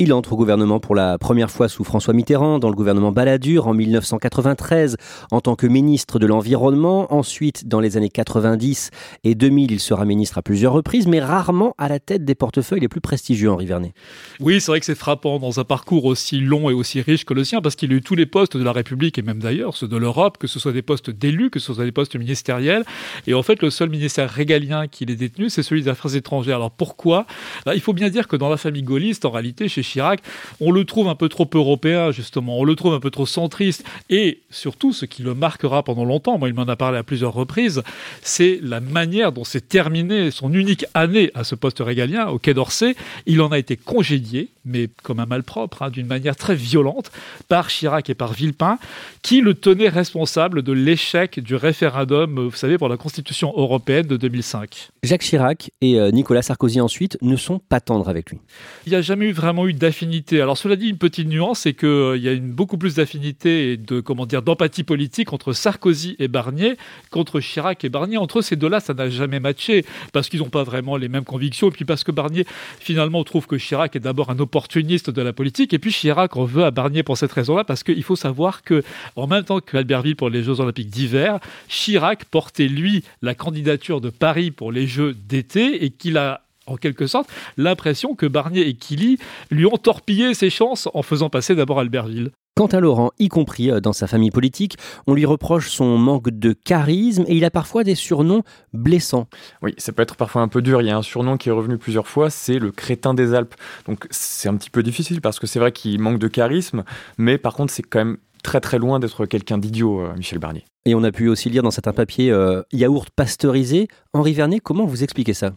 Il 0.00 0.12
entre 0.12 0.34
au 0.34 0.36
gouvernement 0.36 0.78
pour 0.78 0.94
la 0.94 1.18
première 1.18 1.50
fois 1.50 1.68
sous 1.68 1.82
François 1.82 2.14
Mitterrand, 2.14 2.60
dans 2.60 2.68
le 2.68 2.76
gouvernement 2.76 3.10
Balladur 3.10 3.66
en 3.66 3.74
1993, 3.74 4.96
en 5.32 5.40
tant 5.40 5.56
que 5.56 5.66
ministre 5.66 6.20
de 6.20 6.26
l'Environnement. 6.26 7.12
Ensuite, 7.12 7.66
dans 7.66 7.80
les 7.80 7.96
années 7.96 8.08
90 8.08 8.90
et 9.24 9.34
2000, 9.34 9.72
il 9.72 9.80
sera 9.80 10.04
ministre 10.04 10.38
à 10.38 10.42
plusieurs 10.42 10.72
reprises, 10.72 11.08
mais 11.08 11.18
rarement 11.18 11.74
à 11.78 11.88
la 11.88 11.98
tête 11.98 12.24
des 12.24 12.36
portefeuilles 12.36 12.78
les 12.78 12.86
plus 12.86 13.00
prestigieux, 13.00 13.50
Henri 13.50 13.66
Vernet. 13.66 13.92
Oui, 14.38 14.60
c'est 14.60 14.70
vrai 14.70 14.78
que 14.78 14.86
c'est 14.86 14.94
frappant 14.94 15.40
dans 15.40 15.58
un 15.58 15.64
parcours 15.64 16.04
aussi 16.04 16.38
long 16.38 16.70
et 16.70 16.74
aussi 16.74 17.00
riche 17.00 17.24
que 17.24 17.34
le 17.34 17.42
sien, 17.42 17.60
parce 17.60 17.74
qu'il 17.74 17.92
a 17.92 17.96
eu 17.96 18.00
tous 18.00 18.14
les 18.14 18.26
postes 18.26 18.56
de 18.56 18.62
la 18.62 18.70
République 18.70 19.18
et 19.18 19.22
même 19.22 19.40
d'ailleurs 19.40 19.76
ceux 19.76 19.88
de 19.88 19.96
l'Europe, 19.96 20.38
que 20.38 20.46
ce 20.46 20.60
soit 20.60 20.70
des 20.70 20.82
postes 20.82 21.10
d'élus, 21.10 21.50
que 21.50 21.58
ce 21.58 21.74
soit 21.74 21.84
des 21.84 21.90
postes 21.90 22.14
ministériels. 22.14 22.84
Et 23.26 23.34
en 23.34 23.42
fait, 23.42 23.62
le 23.62 23.70
seul 23.70 23.90
ministère 23.90 24.30
régalien 24.30 24.86
qu'il 24.86 25.10
ait 25.10 25.16
détenu, 25.16 25.50
c'est 25.50 25.64
celui 25.64 25.82
des 25.82 25.88
Affaires 25.88 26.14
étrangères. 26.14 26.54
Alors 26.54 26.70
pourquoi? 26.70 27.26
Bah, 27.66 27.74
Il 27.74 27.80
faut 27.80 27.94
bien 27.94 28.10
dire 28.10 28.28
que 28.28 28.36
dans 28.36 28.48
la 28.48 28.58
famille 28.58 28.84
gaulliste, 28.84 29.24
en 29.24 29.32
réalité, 29.32 29.68
chez 29.68 29.87
Chirac, 29.88 30.20
on 30.60 30.70
le 30.70 30.84
trouve 30.84 31.08
un 31.08 31.14
peu 31.14 31.28
trop 31.28 31.48
européen, 31.54 32.10
justement, 32.10 32.58
on 32.58 32.64
le 32.64 32.74
trouve 32.74 32.94
un 32.94 33.00
peu 33.00 33.10
trop 33.10 33.26
centriste, 33.26 33.84
et 34.10 34.40
surtout, 34.50 34.92
ce 34.92 35.04
qui 35.04 35.22
le 35.22 35.34
marquera 35.34 35.82
pendant 35.82 36.04
longtemps, 36.04 36.38
moi 36.38 36.48
il 36.48 36.54
m'en 36.54 36.62
a 36.62 36.76
parlé 36.76 36.98
à 36.98 37.02
plusieurs 37.02 37.32
reprises, 37.32 37.82
c'est 38.22 38.60
la 38.62 38.80
manière 38.80 39.32
dont 39.32 39.44
s'est 39.44 39.60
terminée 39.60 40.30
son 40.30 40.52
unique 40.52 40.84
année 40.94 41.30
à 41.34 41.44
ce 41.44 41.54
poste 41.54 41.80
régalien, 41.80 42.28
au 42.28 42.38
Quai 42.38 42.54
d'Orsay. 42.54 42.94
Il 43.26 43.40
en 43.40 43.48
a 43.48 43.58
été 43.58 43.76
congédié, 43.76 44.48
mais 44.68 44.88
comme 45.02 45.20
un 45.20 45.26
malpropre, 45.26 45.82
hein, 45.82 45.90
d'une 45.90 46.06
manière 46.06 46.36
très 46.36 46.54
violente, 46.54 47.10
par 47.48 47.68
Chirac 47.68 48.10
et 48.10 48.14
par 48.14 48.32
Villepin, 48.32 48.78
qui 49.22 49.40
le 49.40 49.54
tenaient 49.54 49.88
responsable 49.88 50.62
de 50.62 50.72
l'échec 50.72 51.40
du 51.40 51.54
référendum, 51.54 52.48
vous 52.48 52.56
savez, 52.56 52.78
pour 52.78 52.88
la 52.88 52.96
Constitution 52.96 53.52
européenne 53.56 54.06
de 54.06 54.16
2005. 54.16 54.90
Jacques 55.02 55.22
Chirac 55.22 55.70
et 55.80 55.98
euh, 55.98 56.10
Nicolas 56.10 56.42
Sarkozy 56.42 56.80
ensuite 56.80 57.18
ne 57.22 57.36
sont 57.36 57.58
pas 57.58 57.80
tendres 57.80 58.08
avec 58.08 58.30
lui. 58.30 58.38
Il 58.86 58.90
n'y 58.90 58.96
a 58.96 59.02
jamais 59.02 59.26
eu 59.26 59.32
vraiment 59.32 59.66
eu 59.66 59.72
d'affinité 59.72 60.28
alors 60.40 60.58
cela 60.58 60.76
dit, 60.76 60.88
une 60.88 60.98
petite 60.98 61.28
nuance, 61.28 61.60
c'est 61.60 61.74
qu'il 61.74 61.88
euh, 61.88 62.18
y 62.18 62.28
a 62.28 62.32
une, 62.32 62.50
beaucoup 62.50 62.78
plus 62.78 62.94
d'affinité 62.94 63.72
et 63.72 63.76
de 63.76 64.00
comment 64.00 64.26
dire 64.26 64.42
d'empathie 64.42 64.84
politique 64.84 65.32
entre 65.32 65.52
Sarkozy 65.52 66.16
et 66.18 66.28
Barnier 66.28 66.76
qu'entre 67.10 67.40
Chirac 67.40 67.84
et 67.84 67.88
Barnier. 67.88 68.16
Entre 68.16 68.42
ces 68.42 68.56
deux-là, 68.56 68.80
ça 68.80 68.94
n'a 68.94 69.08
jamais 69.08 69.40
matché 69.40 69.84
parce 70.12 70.28
qu'ils 70.28 70.40
n'ont 70.40 70.48
pas 70.48 70.64
vraiment 70.64 70.96
les 70.96 71.08
mêmes 71.08 71.24
convictions 71.24 71.68
et 71.68 71.70
puis 71.70 71.84
parce 71.84 72.04
que 72.04 72.12
Barnier 72.12 72.46
finalement 72.80 73.22
trouve 73.24 73.46
que 73.46 73.56
Chirac 73.56 73.96
est 73.96 74.00
d'abord 74.00 74.30
un 74.30 74.38
opportuniste 74.38 74.57
de 74.66 75.22
la 75.22 75.32
politique 75.32 75.72
et 75.72 75.78
puis 75.78 75.92
Chirac 75.92 76.36
en 76.36 76.44
veut 76.44 76.64
à 76.64 76.70
Barnier 76.70 77.02
pour 77.02 77.16
cette 77.16 77.32
raison-là 77.32 77.64
parce 77.64 77.82
qu'il 77.82 78.02
faut 78.02 78.16
savoir 78.16 78.62
que 78.62 78.82
en 79.16 79.26
même 79.26 79.44
temps 79.44 79.60
qu'Albertville 79.60 80.16
pour 80.16 80.30
les 80.30 80.42
Jeux 80.42 80.60
Olympiques 80.60 80.90
d'hiver, 80.90 81.38
Chirac 81.68 82.24
portait 82.24 82.68
lui 82.68 83.04
la 83.22 83.34
candidature 83.34 84.00
de 84.00 84.10
Paris 84.10 84.50
pour 84.50 84.72
les 84.72 84.86
Jeux 84.86 85.14
d'été 85.14 85.84
et 85.84 85.90
qu'il 85.90 86.16
a 86.16 86.42
en 86.66 86.76
quelque 86.76 87.06
sorte 87.06 87.30
l'impression 87.56 88.14
que 88.14 88.26
Barnier 88.26 88.68
et 88.68 88.74
Killy 88.74 89.18
lui 89.50 89.66
ont 89.66 89.78
torpillé 89.78 90.34
ses 90.34 90.50
chances 90.50 90.88
en 90.92 91.02
faisant 91.02 91.30
passer 91.30 91.54
d'abord 91.54 91.80
Albertville. 91.80 92.30
Quant 92.58 92.66
à 92.66 92.80
Laurent, 92.80 93.12
y 93.20 93.28
compris 93.28 93.70
euh, 93.70 93.78
dans 93.78 93.92
sa 93.92 94.08
famille 94.08 94.32
politique, 94.32 94.78
on 95.06 95.14
lui 95.14 95.24
reproche 95.24 95.70
son 95.70 95.96
manque 95.96 96.30
de 96.30 96.52
charisme 96.52 97.24
et 97.28 97.36
il 97.36 97.44
a 97.44 97.52
parfois 97.52 97.84
des 97.84 97.94
surnoms 97.94 98.42
blessants. 98.72 99.28
Oui, 99.62 99.76
ça 99.78 99.92
peut 99.92 100.02
être 100.02 100.16
parfois 100.16 100.42
un 100.42 100.48
peu 100.48 100.60
dur. 100.60 100.82
Il 100.82 100.88
y 100.88 100.90
a 100.90 100.96
un 100.96 101.02
surnom 101.02 101.36
qui 101.36 101.50
est 101.50 101.52
revenu 101.52 101.78
plusieurs 101.78 102.08
fois, 102.08 102.30
c'est 102.30 102.58
le 102.58 102.72
crétin 102.72 103.14
des 103.14 103.32
Alpes. 103.32 103.54
Donc 103.86 104.08
c'est 104.10 104.48
un 104.48 104.56
petit 104.56 104.70
peu 104.70 104.82
difficile 104.82 105.20
parce 105.20 105.38
que 105.38 105.46
c'est 105.46 105.60
vrai 105.60 105.70
qu'il 105.70 106.00
manque 106.00 106.18
de 106.18 106.26
charisme, 106.26 106.82
mais 107.16 107.38
par 107.38 107.54
contre 107.54 107.72
c'est 107.72 107.84
quand 107.84 108.00
même 108.00 108.16
très 108.42 108.60
très 108.60 108.80
loin 108.80 108.98
d'être 108.98 109.24
quelqu'un 109.24 109.58
d'idiot, 109.58 110.02
Michel 110.16 110.40
Barnier. 110.40 110.64
Et 110.84 110.94
on 110.94 111.02
a 111.04 111.12
pu 111.12 111.28
aussi 111.28 111.50
lire 111.50 111.62
dans 111.62 111.70
certains 111.70 111.92
papiers 111.92 112.30
euh, 112.30 112.62
yaourt 112.72 113.10
pasteurisé. 113.10 113.88
Henri 114.14 114.32
Vernet, 114.32 114.60
comment 114.60 114.86
vous 114.86 115.02
expliquez 115.02 115.34
ça? 115.34 115.52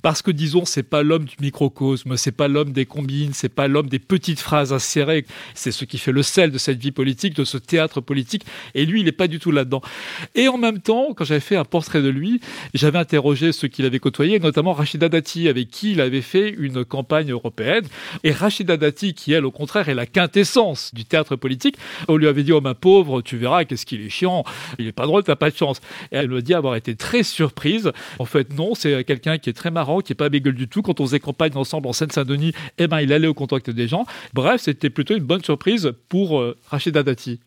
Parce 0.00 0.22
que 0.22 0.30
disons, 0.30 0.64
c'est 0.64 0.84
pas 0.84 1.02
l'homme 1.02 1.24
du 1.24 1.34
microcosme, 1.40 2.16
c'est 2.16 2.30
pas 2.30 2.46
l'homme 2.46 2.70
des 2.70 2.86
combines, 2.86 3.32
c'est 3.32 3.48
pas 3.48 3.66
l'homme 3.66 3.88
des 3.88 3.98
petites 3.98 4.38
phrases 4.38 4.72
insérées. 4.72 5.26
C'est 5.54 5.72
ce 5.72 5.84
qui 5.84 5.98
fait 5.98 6.12
le 6.12 6.22
sel 6.22 6.52
de 6.52 6.58
cette 6.58 6.78
vie 6.78 6.92
politique, 6.92 7.34
de 7.34 7.44
ce 7.44 7.58
théâtre 7.58 8.00
politique. 8.00 8.44
Et 8.74 8.86
lui, 8.86 9.00
il 9.00 9.06
n'est 9.06 9.12
pas 9.12 9.26
du 9.26 9.40
tout 9.40 9.50
là-dedans. 9.50 9.80
Et 10.36 10.46
en 10.46 10.56
même 10.56 10.80
temps, 10.80 11.14
quand 11.16 11.24
j'avais 11.24 11.40
fait 11.40 11.56
un 11.56 11.64
portrait 11.64 12.00
de 12.00 12.08
lui, 12.08 12.40
j'avais 12.72 12.98
interrogé 12.98 13.50
ceux 13.50 13.66
qu'il 13.66 13.86
avait 13.86 13.98
côtoyés, 13.98 14.38
notamment 14.38 14.72
Rachida 14.72 15.08
Dati, 15.08 15.48
avec 15.48 15.68
qui 15.68 15.92
il 15.92 16.00
avait 16.00 16.22
fait 16.22 16.50
une 16.50 16.84
campagne 16.84 17.32
européenne. 17.32 17.86
Et 18.22 18.30
Rachida 18.30 18.76
Dati, 18.76 19.14
qui 19.14 19.32
elle, 19.32 19.46
au 19.46 19.50
contraire, 19.50 19.88
est 19.88 19.94
la 19.94 20.06
quintessence 20.06 20.94
du 20.94 21.04
théâtre 21.04 21.34
politique, 21.34 21.76
on 22.06 22.16
lui 22.16 22.28
avait 22.28 22.44
dit, 22.44 22.52
oh 22.52 22.60
ma 22.60 22.74
pauvre, 22.74 23.20
tu 23.20 23.36
verras, 23.36 23.64
qu'est-ce 23.64 23.84
qu'il 23.84 24.02
est 24.02 24.10
chiant 24.10 24.44
il 24.78 24.86
est 24.86 24.92
pas 24.92 25.06
drôle, 25.06 25.22
t'as 25.22 25.36
pas 25.36 25.50
de 25.50 25.56
chance. 25.56 25.80
Et 26.12 26.16
elle 26.16 26.28
me 26.28 26.42
dit 26.42 26.54
avoir 26.54 26.76
été 26.76 26.94
très 26.96 27.22
surprise. 27.22 27.92
En 28.18 28.24
fait, 28.24 28.56
non, 28.56 28.74
c'est 28.74 29.04
quelqu'un 29.04 29.38
qui 29.38 29.50
est 29.50 29.54
très 29.54 29.70
marrant, 29.70 30.00
qui 30.00 30.12
est 30.12 30.16
pas 30.16 30.28
bégueule 30.28 30.54
du 30.54 30.68
tout. 30.68 30.82
Quand 30.82 31.00
on 31.00 31.06
faisait 31.06 31.20
campagne 31.20 31.56
ensemble 31.56 31.88
en 31.88 31.92
Seine-Saint-Denis, 31.92 32.52
eh 32.78 32.86
ben, 32.86 33.00
il 33.00 33.12
allait 33.12 33.28
au 33.28 33.34
contact 33.34 33.70
des 33.70 33.88
gens. 33.88 34.06
Bref, 34.34 34.62
c'était 34.62 34.90
plutôt 34.90 35.16
une 35.16 35.24
bonne 35.24 35.42
surprise 35.42 35.92
pour 36.08 36.40
euh, 36.40 36.56
Rachida 36.70 37.02
Dati. 37.02 37.40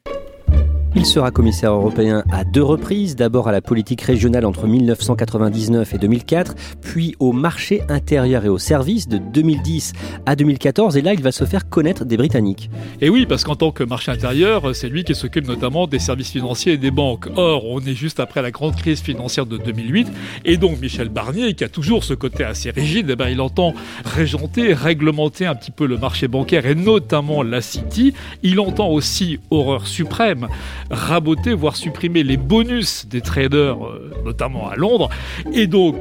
Il 0.95 1.05
sera 1.05 1.29
commissaire 1.29 1.73
européen 1.73 2.23
à 2.31 2.43
deux 2.43 2.63
reprises, 2.63 3.15
d'abord 3.15 3.47
à 3.47 3.51
la 3.51 3.61
politique 3.61 4.01
régionale 4.01 4.43
entre 4.43 4.65
1999 4.65 5.93
et 5.93 5.97
2004, 5.99 6.55
puis 6.81 7.15
au 7.19 7.31
marché 7.31 7.83
intérieur 7.89 8.43
et 8.43 8.49
aux 8.49 8.57
services 8.57 9.07
de 9.07 9.19
2010 9.19 9.93
à 10.25 10.35
2014, 10.35 10.97
et 10.97 11.01
là 11.01 11.13
il 11.13 11.21
va 11.21 11.31
se 11.31 11.45
faire 11.45 11.69
connaître 11.69 12.05
des 12.05 12.17
Britanniques. 12.17 12.71
Et 13.01 13.09
oui, 13.09 13.27
parce 13.27 13.43
qu'en 13.43 13.55
tant 13.55 13.71
que 13.71 13.83
marché 13.83 14.11
intérieur, 14.11 14.75
c'est 14.75 14.89
lui 14.89 15.03
qui 15.03 15.13
s'occupe 15.13 15.47
notamment 15.47 15.85
des 15.85 15.99
services 15.99 16.31
financiers 16.31 16.73
et 16.73 16.77
des 16.77 16.91
banques. 16.91 17.29
Or, 17.35 17.65
on 17.65 17.79
est 17.81 17.93
juste 17.93 18.19
après 18.19 18.41
la 18.41 18.49
grande 18.49 18.75
crise 18.75 19.01
financière 19.01 19.45
de 19.45 19.57
2008, 19.57 20.07
et 20.45 20.57
donc 20.57 20.81
Michel 20.81 21.09
Barnier, 21.09 21.53
qui 21.53 21.63
a 21.63 21.69
toujours 21.69 22.03
ce 22.03 22.15
côté 22.15 22.43
assez 22.43 22.71
rigide, 22.71 23.11
eh 23.11 23.15
ben, 23.15 23.29
il 23.29 23.41
entend 23.41 23.75
régenter, 24.05 24.73
réglementer 24.73 25.45
un 25.45 25.53
petit 25.53 25.71
peu 25.71 25.85
le 25.85 25.97
marché 25.97 26.27
bancaire 26.27 26.65
et 26.65 26.73
notamment 26.73 27.43
la 27.43 27.61
City. 27.61 28.15
Il 28.41 28.59
entend 28.59 28.89
aussi, 28.89 29.39
horreur 29.51 29.85
suprême, 29.85 30.47
raboter, 30.89 31.53
voire 31.53 31.75
supprimer 31.75 32.23
les 32.23 32.37
bonus 32.37 33.05
des 33.07 33.21
traders, 33.21 33.85
euh, 33.85 34.11
notamment 34.25 34.69
à 34.69 34.75
Londres. 34.75 35.09
Et 35.53 35.67
donc, 35.67 35.95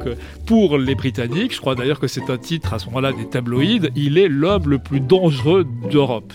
pour 0.45 0.77
les 0.77 0.95
Britanniques, 0.95 1.53
je 1.53 1.59
crois 1.59 1.75
d'ailleurs 1.75 1.99
que 1.99 2.07
c'est 2.07 2.29
un 2.29 2.37
titre 2.37 2.73
à 2.73 2.79
ce 2.79 2.85
moment-là 2.87 3.13
des 3.13 3.27
tabloïds, 3.27 3.89
il 3.95 4.17
est 4.17 4.27
l'homme 4.27 4.69
le 4.69 4.79
plus 4.79 4.99
dangereux 4.99 5.65
d'Europe. 5.91 6.33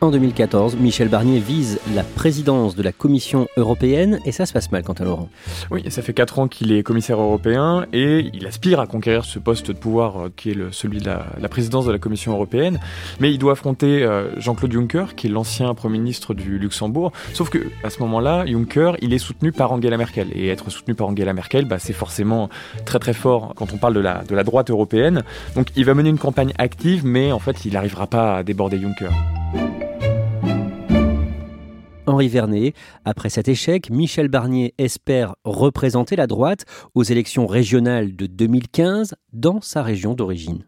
En 0.00 0.12
2014, 0.12 0.76
Michel 0.76 1.08
Barnier 1.08 1.40
vise 1.40 1.80
la 1.92 2.04
présidence 2.04 2.76
de 2.76 2.84
la 2.84 2.92
Commission 2.92 3.48
européenne 3.56 4.20
et 4.24 4.30
ça 4.30 4.46
se 4.46 4.52
passe 4.52 4.70
mal 4.70 4.84
quant 4.84 4.92
à 4.92 5.02
Laurent. 5.02 5.28
Oui, 5.72 5.82
ça 5.90 6.02
fait 6.02 6.12
4 6.12 6.38
ans 6.38 6.46
qu'il 6.46 6.70
est 6.70 6.84
commissaire 6.84 7.20
européen 7.20 7.84
et 7.92 8.30
il 8.32 8.46
aspire 8.46 8.78
à 8.78 8.86
conquérir 8.86 9.24
ce 9.24 9.40
poste 9.40 9.72
de 9.72 9.76
pouvoir 9.76 10.26
euh, 10.26 10.32
qui 10.36 10.52
est 10.52 10.54
le, 10.54 10.70
celui 10.70 11.00
de 11.00 11.06
la, 11.06 11.48
présidence 11.48 11.84
de 11.84 11.90
la 11.90 11.98
Commission 11.98 12.30
européenne. 12.32 12.78
Mais 13.18 13.32
il 13.32 13.38
doit 13.38 13.52
affronter 13.52 14.04
euh, 14.04 14.38
Jean-Claude 14.38 14.70
Juncker, 14.70 15.16
qui 15.16 15.26
est 15.26 15.30
l'ancien 15.30 15.74
Premier 15.74 15.98
ministre 15.98 16.32
du 16.32 16.60
Luxembourg. 16.60 17.10
Sauf 17.32 17.50
que 17.50 17.58
à 17.82 17.90
ce 17.90 17.98
moment-là, 17.98 18.46
Juncker, 18.46 18.92
il 19.02 19.12
est 19.12 19.18
soutenu 19.18 19.50
par 19.50 19.72
Angela 19.72 19.96
Merkel. 19.96 20.28
Et 20.32 20.46
être 20.46 20.70
soutenu 20.70 20.94
par 20.94 21.08
Angela 21.08 21.32
Merkel, 21.32 21.64
bah, 21.64 21.80
c'est 21.80 21.92
forcément 21.92 22.50
très 22.84 23.00
très 23.00 23.14
fort 23.14 23.52
quand 23.56 23.72
on 23.72 23.78
parle 23.78 23.94
de 23.94 24.00
la, 24.00 24.22
de 24.22 24.36
la 24.36 24.44
droite 24.44 24.70
européenne. 24.70 25.24
Donc 25.56 25.70
il 25.74 25.84
va 25.84 25.94
mener 25.94 26.10
une 26.10 26.18
campagne 26.18 26.52
active, 26.56 27.04
mais 27.04 27.32
en 27.32 27.40
fait, 27.40 27.64
il 27.64 27.72
n'arrivera 27.72 28.06
pas 28.06 28.36
à 28.36 28.42
déborder 28.44 28.80
Juncker. 28.80 29.10
Henri 32.08 32.28
Vernet. 32.28 32.74
Après 33.04 33.28
cet 33.28 33.48
échec, 33.48 33.90
Michel 33.90 34.28
Barnier 34.28 34.74
espère 34.78 35.36
représenter 35.44 36.16
la 36.16 36.26
droite 36.26 36.64
aux 36.94 37.02
élections 37.02 37.46
régionales 37.46 38.16
de 38.16 38.26
2015 38.26 39.14
dans 39.32 39.60
sa 39.60 39.82
région 39.82 40.14
d'origine. 40.14 40.64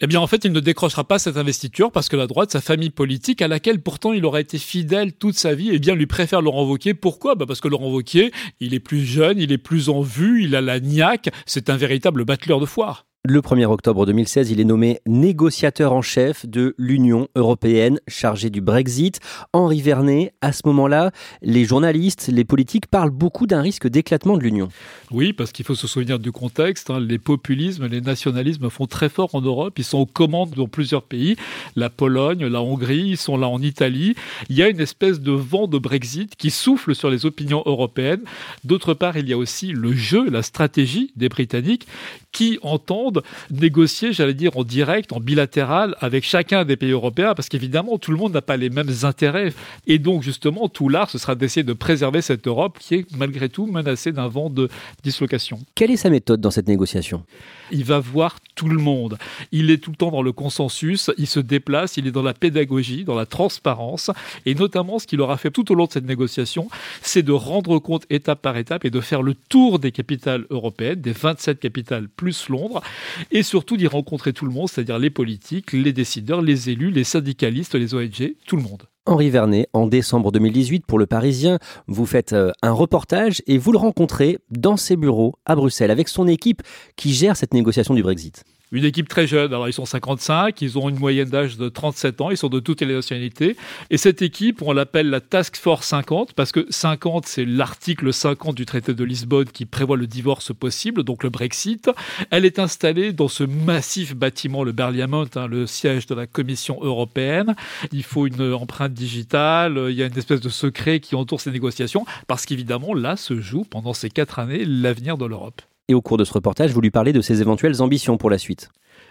Eh 0.00 0.06
bien, 0.06 0.20
en 0.20 0.26
fait, 0.26 0.44
il 0.44 0.52
ne 0.52 0.60
décrochera 0.60 1.04
pas 1.04 1.18
cette 1.18 1.36
investiture 1.36 1.90
parce 1.90 2.08
que 2.08 2.16
la 2.16 2.26
droite, 2.26 2.50
sa 2.52 2.60
famille 2.60 2.90
politique, 2.90 3.40
à 3.42 3.48
laquelle 3.48 3.80
pourtant 3.80 4.12
il 4.12 4.24
aurait 4.24 4.42
été 4.42 4.58
fidèle 4.58 5.14
toute 5.14 5.36
sa 5.36 5.54
vie, 5.54 5.70
eh 5.72 5.78
bien, 5.78 5.94
lui 5.94 6.06
préfère 6.06 6.42
Laurent 6.42 6.66
Wauquiez. 6.66 6.94
Pourquoi? 6.94 7.34
Bah 7.34 7.46
Parce 7.46 7.60
que 7.60 7.68
Laurent 7.68 7.90
Wauquiez, 7.90 8.30
il 8.60 8.74
est 8.74 8.80
plus 8.80 9.04
jeune, 9.04 9.38
il 9.38 9.52
est 9.52 9.58
plus 9.58 9.88
en 9.88 10.02
vue, 10.02 10.44
il 10.44 10.54
a 10.54 10.60
la 10.60 10.80
niaque, 10.80 11.30
c'est 11.46 11.70
un 11.70 11.76
véritable 11.76 12.24
battleur 12.24 12.60
de 12.60 12.66
foire. 12.66 13.06
Le 13.26 13.40
1er 13.40 13.64
octobre 13.64 14.04
2016, 14.04 14.50
il 14.50 14.60
est 14.60 14.64
nommé 14.64 15.00
négociateur 15.06 15.94
en 15.94 16.02
chef 16.02 16.44
de 16.44 16.74
l'Union 16.76 17.26
européenne 17.36 17.98
chargé 18.06 18.50
du 18.50 18.60
Brexit. 18.60 19.18
Henri 19.54 19.80
Vernet, 19.80 20.34
à 20.42 20.52
ce 20.52 20.60
moment-là, 20.66 21.10
les 21.40 21.64
journalistes, 21.64 22.28
les 22.30 22.44
politiques 22.44 22.86
parlent 22.86 23.08
beaucoup 23.08 23.46
d'un 23.46 23.62
risque 23.62 23.88
d'éclatement 23.88 24.36
de 24.36 24.42
l'Union. 24.42 24.68
Oui, 25.10 25.32
parce 25.32 25.52
qu'il 25.52 25.64
faut 25.64 25.74
se 25.74 25.86
souvenir 25.86 26.18
du 26.18 26.32
contexte. 26.32 26.90
Hein. 26.90 27.00
Les 27.00 27.18
populismes, 27.18 27.86
les 27.86 28.02
nationalismes 28.02 28.68
font 28.68 28.84
très 28.86 29.08
fort 29.08 29.34
en 29.34 29.40
Europe. 29.40 29.78
Ils 29.78 29.84
sont 29.84 30.00
aux 30.00 30.06
commandes 30.06 30.50
dans 30.50 30.68
plusieurs 30.68 31.04
pays. 31.04 31.36
La 31.76 31.88
Pologne, 31.88 32.46
la 32.46 32.60
Hongrie, 32.60 33.08
ils 33.08 33.16
sont 33.16 33.38
là 33.38 33.48
en 33.48 33.62
Italie. 33.62 34.16
Il 34.50 34.56
y 34.56 34.62
a 34.62 34.68
une 34.68 34.80
espèce 34.80 35.20
de 35.20 35.32
vent 35.32 35.66
de 35.66 35.78
Brexit 35.78 36.36
qui 36.36 36.50
souffle 36.50 36.94
sur 36.94 37.08
les 37.08 37.24
opinions 37.24 37.62
européennes. 37.64 38.20
D'autre 38.64 38.92
part, 38.92 39.16
il 39.16 39.30
y 39.30 39.32
a 39.32 39.38
aussi 39.38 39.68
le 39.68 39.94
jeu, 39.94 40.28
la 40.28 40.42
stratégie 40.42 41.10
des 41.16 41.30
Britanniques 41.30 41.86
qui 42.32 42.58
entendent 42.60 43.13
négocier, 43.50 44.12
j'allais 44.12 44.34
dire, 44.34 44.56
en 44.56 44.64
direct, 44.64 45.12
en 45.12 45.20
bilatéral 45.20 45.96
avec 46.00 46.24
chacun 46.24 46.64
des 46.64 46.76
pays 46.76 46.90
européens, 46.90 47.34
parce 47.34 47.48
qu'évidemment, 47.48 47.98
tout 47.98 48.10
le 48.10 48.16
monde 48.16 48.32
n'a 48.32 48.42
pas 48.42 48.56
les 48.56 48.70
mêmes 48.70 48.92
intérêts. 49.02 49.52
Et 49.86 49.98
donc, 49.98 50.22
justement, 50.22 50.68
tout 50.68 50.88
l'art, 50.88 51.10
ce 51.10 51.18
sera 51.18 51.34
d'essayer 51.34 51.64
de 51.64 51.72
préserver 51.72 52.22
cette 52.22 52.46
Europe 52.46 52.78
qui 52.78 52.94
est 52.94 53.16
malgré 53.16 53.48
tout 53.48 53.66
menacée 53.66 54.12
d'un 54.12 54.28
vent 54.28 54.50
de 54.50 54.68
dislocation. 55.02 55.60
Quelle 55.74 55.90
est 55.90 55.96
sa 55.96 56.10
méthode 56.10 56.40
dans 56.40 56.50
cette 56.50 56.68
négociation? 56.68 57.24
Il 57.70 57.84
va 57.84 57.98
voir 57.98 58.38
tout 58.54 58.68
le 58.68 58.78
monde. 58.78 59.18
Il 59.52 59.70
est 59.70 59.78
tout 59.78 59.90
le 59.90 59.96
temps 59.96 60.10
dans 60.10 60.22
le 60.22 60.32
consensus, 60.32 61.10
il 61.18 61.26
se 61.26 61.40
déplace, 61.40 61.96
il 61.96 62.06
est 62.06 62.12
dans 62.12 62.22
la 62.22 62.34
pédagogie, 62.34 63.04
dans 63.04 63.14
la 63.14 63.26
transparence. 63.26 64.10
Et 64.46 64.54
notamment, 64.54 64.98
ce 64.98 65.06
qu'il 65.06 65.20
aura 65.20 65.36
fait 65.36 65.50
tout 65.50 65.70
au 65.72 65.74
long 65.74 65.86
de 65.86 65.92
cette 65.92 66.06
négociation, 66.06 66.68
c'est 67.02 67.22
de 67.22 67.32
rendre 67.32 67.78
compte 67.78 68.04
étape 68.10 68.42
par 68.42 68.56
étape 68.56 68.84
et 68.84 68.90
de 68.90 69.00
faire 69.00 69.22
le 69.22 69.34
tour 69.34 69.78
des 69.78 69.92
capitales 69.92 70.46
européennes, 70.50 71.00
des 71.00 71.12
27 71.12 71.58
capitales 71.58 72.08
plus 72.08 72.48
Londres, 72.48 72.82
et 73.30 73.42
surtout 73.42 73.76
d'y 73.76 73.86
rencontrer 73.86 74.32
tout 74.32 74.44
le 74.44 74.52
monde, 74.52 74.68
c'est-à-dire 74.68 74.98
les 74.98 75.10
politiques, 75.10 75.72
les 75.72 75.92
décideurs, 75.92 76.42
les 76.42 76.70
élus, 76.70 76.90
les 76.90 77.04
syndicalistes, 77.04 77.74
les 77.74 77.94
ONG, 77.94 78.34
tout 78.46 78.56
le 78.56 78.62
monde. 78.62 78.84
Henri 79.06 79.28
Vernet, 79.28 79.68
en 79.74 79.86
décembre 79.86 80.32
2018, 80.32 80.86
pour 80.86 80.98
Le 80.98 81.06
Parisien, 81.06 81.58
vous 81.86 82.06
faites 82.06 82.32
euh, 82.32 82.52
un 82.62 82.72
reportage 82.72 83.42
et 83.46 83.58
vous 83.58 83.70
le 83.70 83.78
rencontrez 83.78 84.38
dans 84.50 84.78
ses 84.78 84.96
bureaux 84.96 85.34
à 85.44 85.54
Bruxelles 85.54 85.90
avec 85.90 86.08
son 86.08 86.26
équipe 86.26 86.62
qui 86.96 87.12
gère 87.12 87.36
cette 87.36 87.52
négociation 87.52 87.92
du 87.92 88.02
Brexit 88.02 88.44
une 88.72 88.84
équipe 88.84 89.08
très 89.08 89.26
jeune. 89.26 89.52
Alors, 89.52 89.68
ils 89.68 89.72
sont 89.72 89.86
55, 89.86 90.60
ils 90.60 90.78
ont 90.78 90.88
une 90.88 90.98
moyenne 90.98 91.28
d'âge 91.28 91.56
de 91.56 91.68
37 91.68 92.20
ans, 92.20 92.30
ils 92.30 92.36
sont 92.36 92.48
de 92.48 92.60
toutes 92.60 92.80
les 92.80 92.94
nationalités. 92.94 93.56
Et 93.90 93.96
cette 93.96 94.22
équipe, 94.22 94.62
on 94.62 94.72
l'appelle 94.72 95.10
la 95.10 95.20
Task 95.20 95.56
Force 95.56 95.86
50, 95.88 96.32
parce 96.32 96.52
que 96.52 96.66
50, 96.70 97.26
c'est 97.26 97.44
l'article 97.44 98.12
50 98.12 98.54
du 98.54 98.66
traité 98.66 98.94
de 98.94 99.04
Lisbonne 99.04 99.46
qui 99.46 99.66
prévoit 99.66 99.96
le 99.96 100.06
divorce 100.06 100.52
possible, 100.52 101.04
donc 101.04 101.22
le 101.22 101.30
Brexit. 101.30 101.90
Elle 102.30 102.44
est 102.44 102.58
installée 102.58 103.12
dans 103.12 103.28
ce 103.28 103.44
massif 103.44 104.14
bâtiment, 104.14 104.64
le 104.64 104.72
Parliament, 104.72 105.24
hein, 105.36 105.46
le 105.46 105.66
siège 105.66 106.06
de 106.06 106.14
la 106.14 106.26
Commission 106.26 106.78
européenne. 106.82 107.54
Il 107.92 108.02
faut 108.02 108.26
une 108.26 108.52
empreinte 108.52 108.92
digitale, 108.92 109.86
il 109.88 109.94
y 109.94 110.02
a 110.02 110.06
une 110.06 110.18
espèce 110.18 110.40
de 110.40 110.48
secret 110.48 111.00
qui 111.00 111.14
entoure 111.14 111.40
ces 111.40 111.50
négociations, 111.50 112.04
parce 112.26 112.46
qu'évidemment, 112.46 112.94
là 112.94 113.16
se 113.16 113.40
joue, 113.40 113.64
pendant 113.64 113.92
ces 113.92 114.10
quatre 114.10 114.38
années, 114.38 114.64
l'avenir 114.64 115.16
de 115.16 115.26
l'Europe. 115.26 115.62
Et 115.88 115.94
au 115.94 116.00
cours 116.00 116.16
de 116.16 116.24
ce 116.24 116.32
reportage, 116.32 116.72
vous 116.72 116.80
lui 116.80 116.90
parlez 116.90 117.12
de 117.12 117.20
ses 117.20 117.42
éventuelles 117.42 117.82
ambitions 117.82 118.16
pour 118.16 118.30
la 118.30 118.38
suite. 118.38 118.70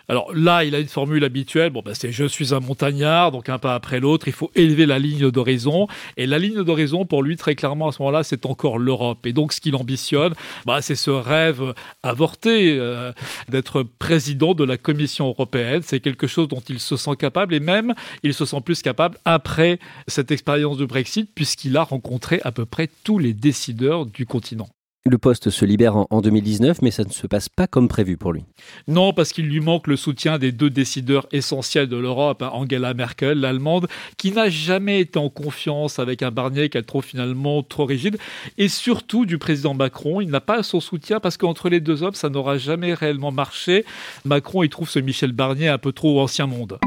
Alors 0.09 0.33
là, 0.33 0.63
il 0.63 0.75
a 0.75 0.79
une 0.79 0.87
formule 0.87 1.23
habituelle. 1.23 1.69
Bon, 1.69 1.81
ben, 1.83 1.93
c'est 1.93 2.11
je 2.11 2.25
suis 2.25 2.53
un 2.53 2.59
montagnard, 2.59 3.31
donc 3.31 3.47
un 3.47 3.59
pas 3.59 3.75
après 3.75 3.99
l'autre. 3.99 4.27
Il 4.27 4.33
faut 4.33 4.51
élever 4.55 4.85
la 4.85 4.99
ligne 4.99 5.31
d'horizon. 5.31 5.87
Et 6.17 6.25
la 6.25 6.39
ligne 6.39 6.63
d'horizon, 6.63 7.05
pour 7.05 7.23
lui, 7.23 7.37
très 7.37 7.55
clairement, 7.55 7.89
à 7.89 7.91
ce 7.91 8.01
moment-là, 8.01 8.23
c'est 8.23 8.45
encore 8.45 8.79
l'Europe. 8.79 9.25
Et 9.25 9.33
donc, 9.33 9.53
ce 9.53 9.61
qu'il 9.61 9.75
ambitionne, 9.75 10.33
bah, 10.65 10.81
c'est 10.81 10.95
ce 10.95 11.11
rêve 11.11 11.73
avorté 12.01 12.75
euh, 12.77 13.13
d'être 13.49 13.83
président 13.83 14.53
de 14.53 14.63
la 14.63 14.77
Commission 14.77 15.27
européenne. 15.27 15.81
C'est 15.83 15.99
quelque 15.99 16.27
chose 16.27 16.47
dont 16.47 16.63
il 16.67 16.79
se 16.79 16.97
sent 16.97 17.15
capable. 17.17 17.53
Et 17.53 17.59
même, 17.59 17.93
il 18.23 18.33
se 18.33 18.45
sent 18.45 18.61
plus 18.61 18.81
capable 18.81 19.17
après 19.25 19.79
cette 20.07 20.31
expérience 20.31 20.77
de 20.77 20.85
Brexit, 20.85 21.29
puisqu'il 21.33 21.77
a 21.77 21.83
rencontré 21.83 22.41
à 22.43 22.51
peu 22.51 22.65
près 22.65 22.89
tous 23.03 23.19
les 23.19 23.33
décideurs 23.33 24.05
du 24.05 24.25
continent. 24.25 24.69
Le 25.05 25.17
poste 25.17 25.49
se 25.49 25.65
libère 25.65 25.97
en 25.97 26.21
2019, 26.21 26.81
mais 26.81 26.89
ça 26.89 27.03
ne 27.03 27.11
se 27.11 27.27
passe 27.27 27.49
pas 27.49 27.67
comme 27.67 27.89
prévu 27.89 28.15
pour 28.15 28.31
lui. 28.31 28.45
Non, 28.87 29.11
parce 29.11 29.33
qu'il 29.33 29.47
lui 29.47 29.59
manque 29.59 29.87
le 29.87 29.97
soutien 29.97 30.39
des 30.39 30.53
deux 30.53 30.69
décideurs 30.69 31.27
essentiels 31.33 31.89
de 31.89 31.97
l'Europe, 31.97 32.41
hein, 32.41 32.51
Angela 32.53 32.93
Merkel, 32.93 33.41
l'allemande, 33.41 33.89
qui 34.15 34.31
n'a 34.31 34.49
jamais 34.49 35.01
été 35.01 35.19
en 35.19 35.27
confiance 35.27 35.99
avec 35.99 36.23
un 36.23 36.31
Barnier 36.31 36.69
qu'elle 36.69 36.85
trouve 36.85 37.03
finalement 37.03 37.63
trop 37.63 37.83
rigide, 37.83 38.17
et 38.57 38.69
surtout 38.69 39.25
du 39.25 39.37
président 39.37 39.73
Macron. 39.73 40.21
Il 40.21 40.29
n'a 40.29 40.39
pas 40.39 40.63
son 40.63 40.79
soutien 40.79 41.19
parce 41.19 41.35
qu'entre 41.35 41.67
les 41.67 41.81
deux 41.81 42.01
hommes, 42.01 42.15
ça 42.15 42.29
n'aura 42.29 42.57
jamais 42.57 42.93
réellement 42.93 43.33
marché. 43.33 43.83
Macron, 44.23 44.63
il 44.63 44.69
trouve 44.69 44.89
ce 44.89 44.99
Michel 44.99 45.33
Barnier 45.33 45.67
un 45.67 45.79
peu 45.79 45.91
trop 45.91 46.21
ancien 46.21 46.47
monde. 46.47 46.79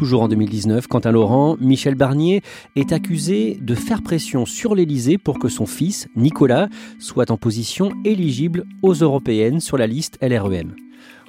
Toujours 0.00 0.22
en 0.22 0.28
2019, 0.28 0.86
Quentin 0.86 1.12
Laurent, 1.12 1.58
Michel 1.60 1.94
Barnier 1.94 2.40
est 2.74 2.90
accusé 2.90 3.58
de 3.60 3.74
faire 3.74 4.00
pression 4.00 4.46
sur 4.46 4.74
l'Élysée 4.74 5.18
pour 5.18 5.38
que 5.38 5.50
son 5.50 5.66
fils, 5.66 6.08
Nicolas, 6.16 6.70
soit 6.98 7.30
en 7.30 7.36
position 7.36 7.92
éligible 8.06 8.64
aux 8.80 8.94
européennes 8.94 9.60
sur 9.60 9.76
la 9.76 9.86
liste 9.86 10.16
LREM. 10.22 10.74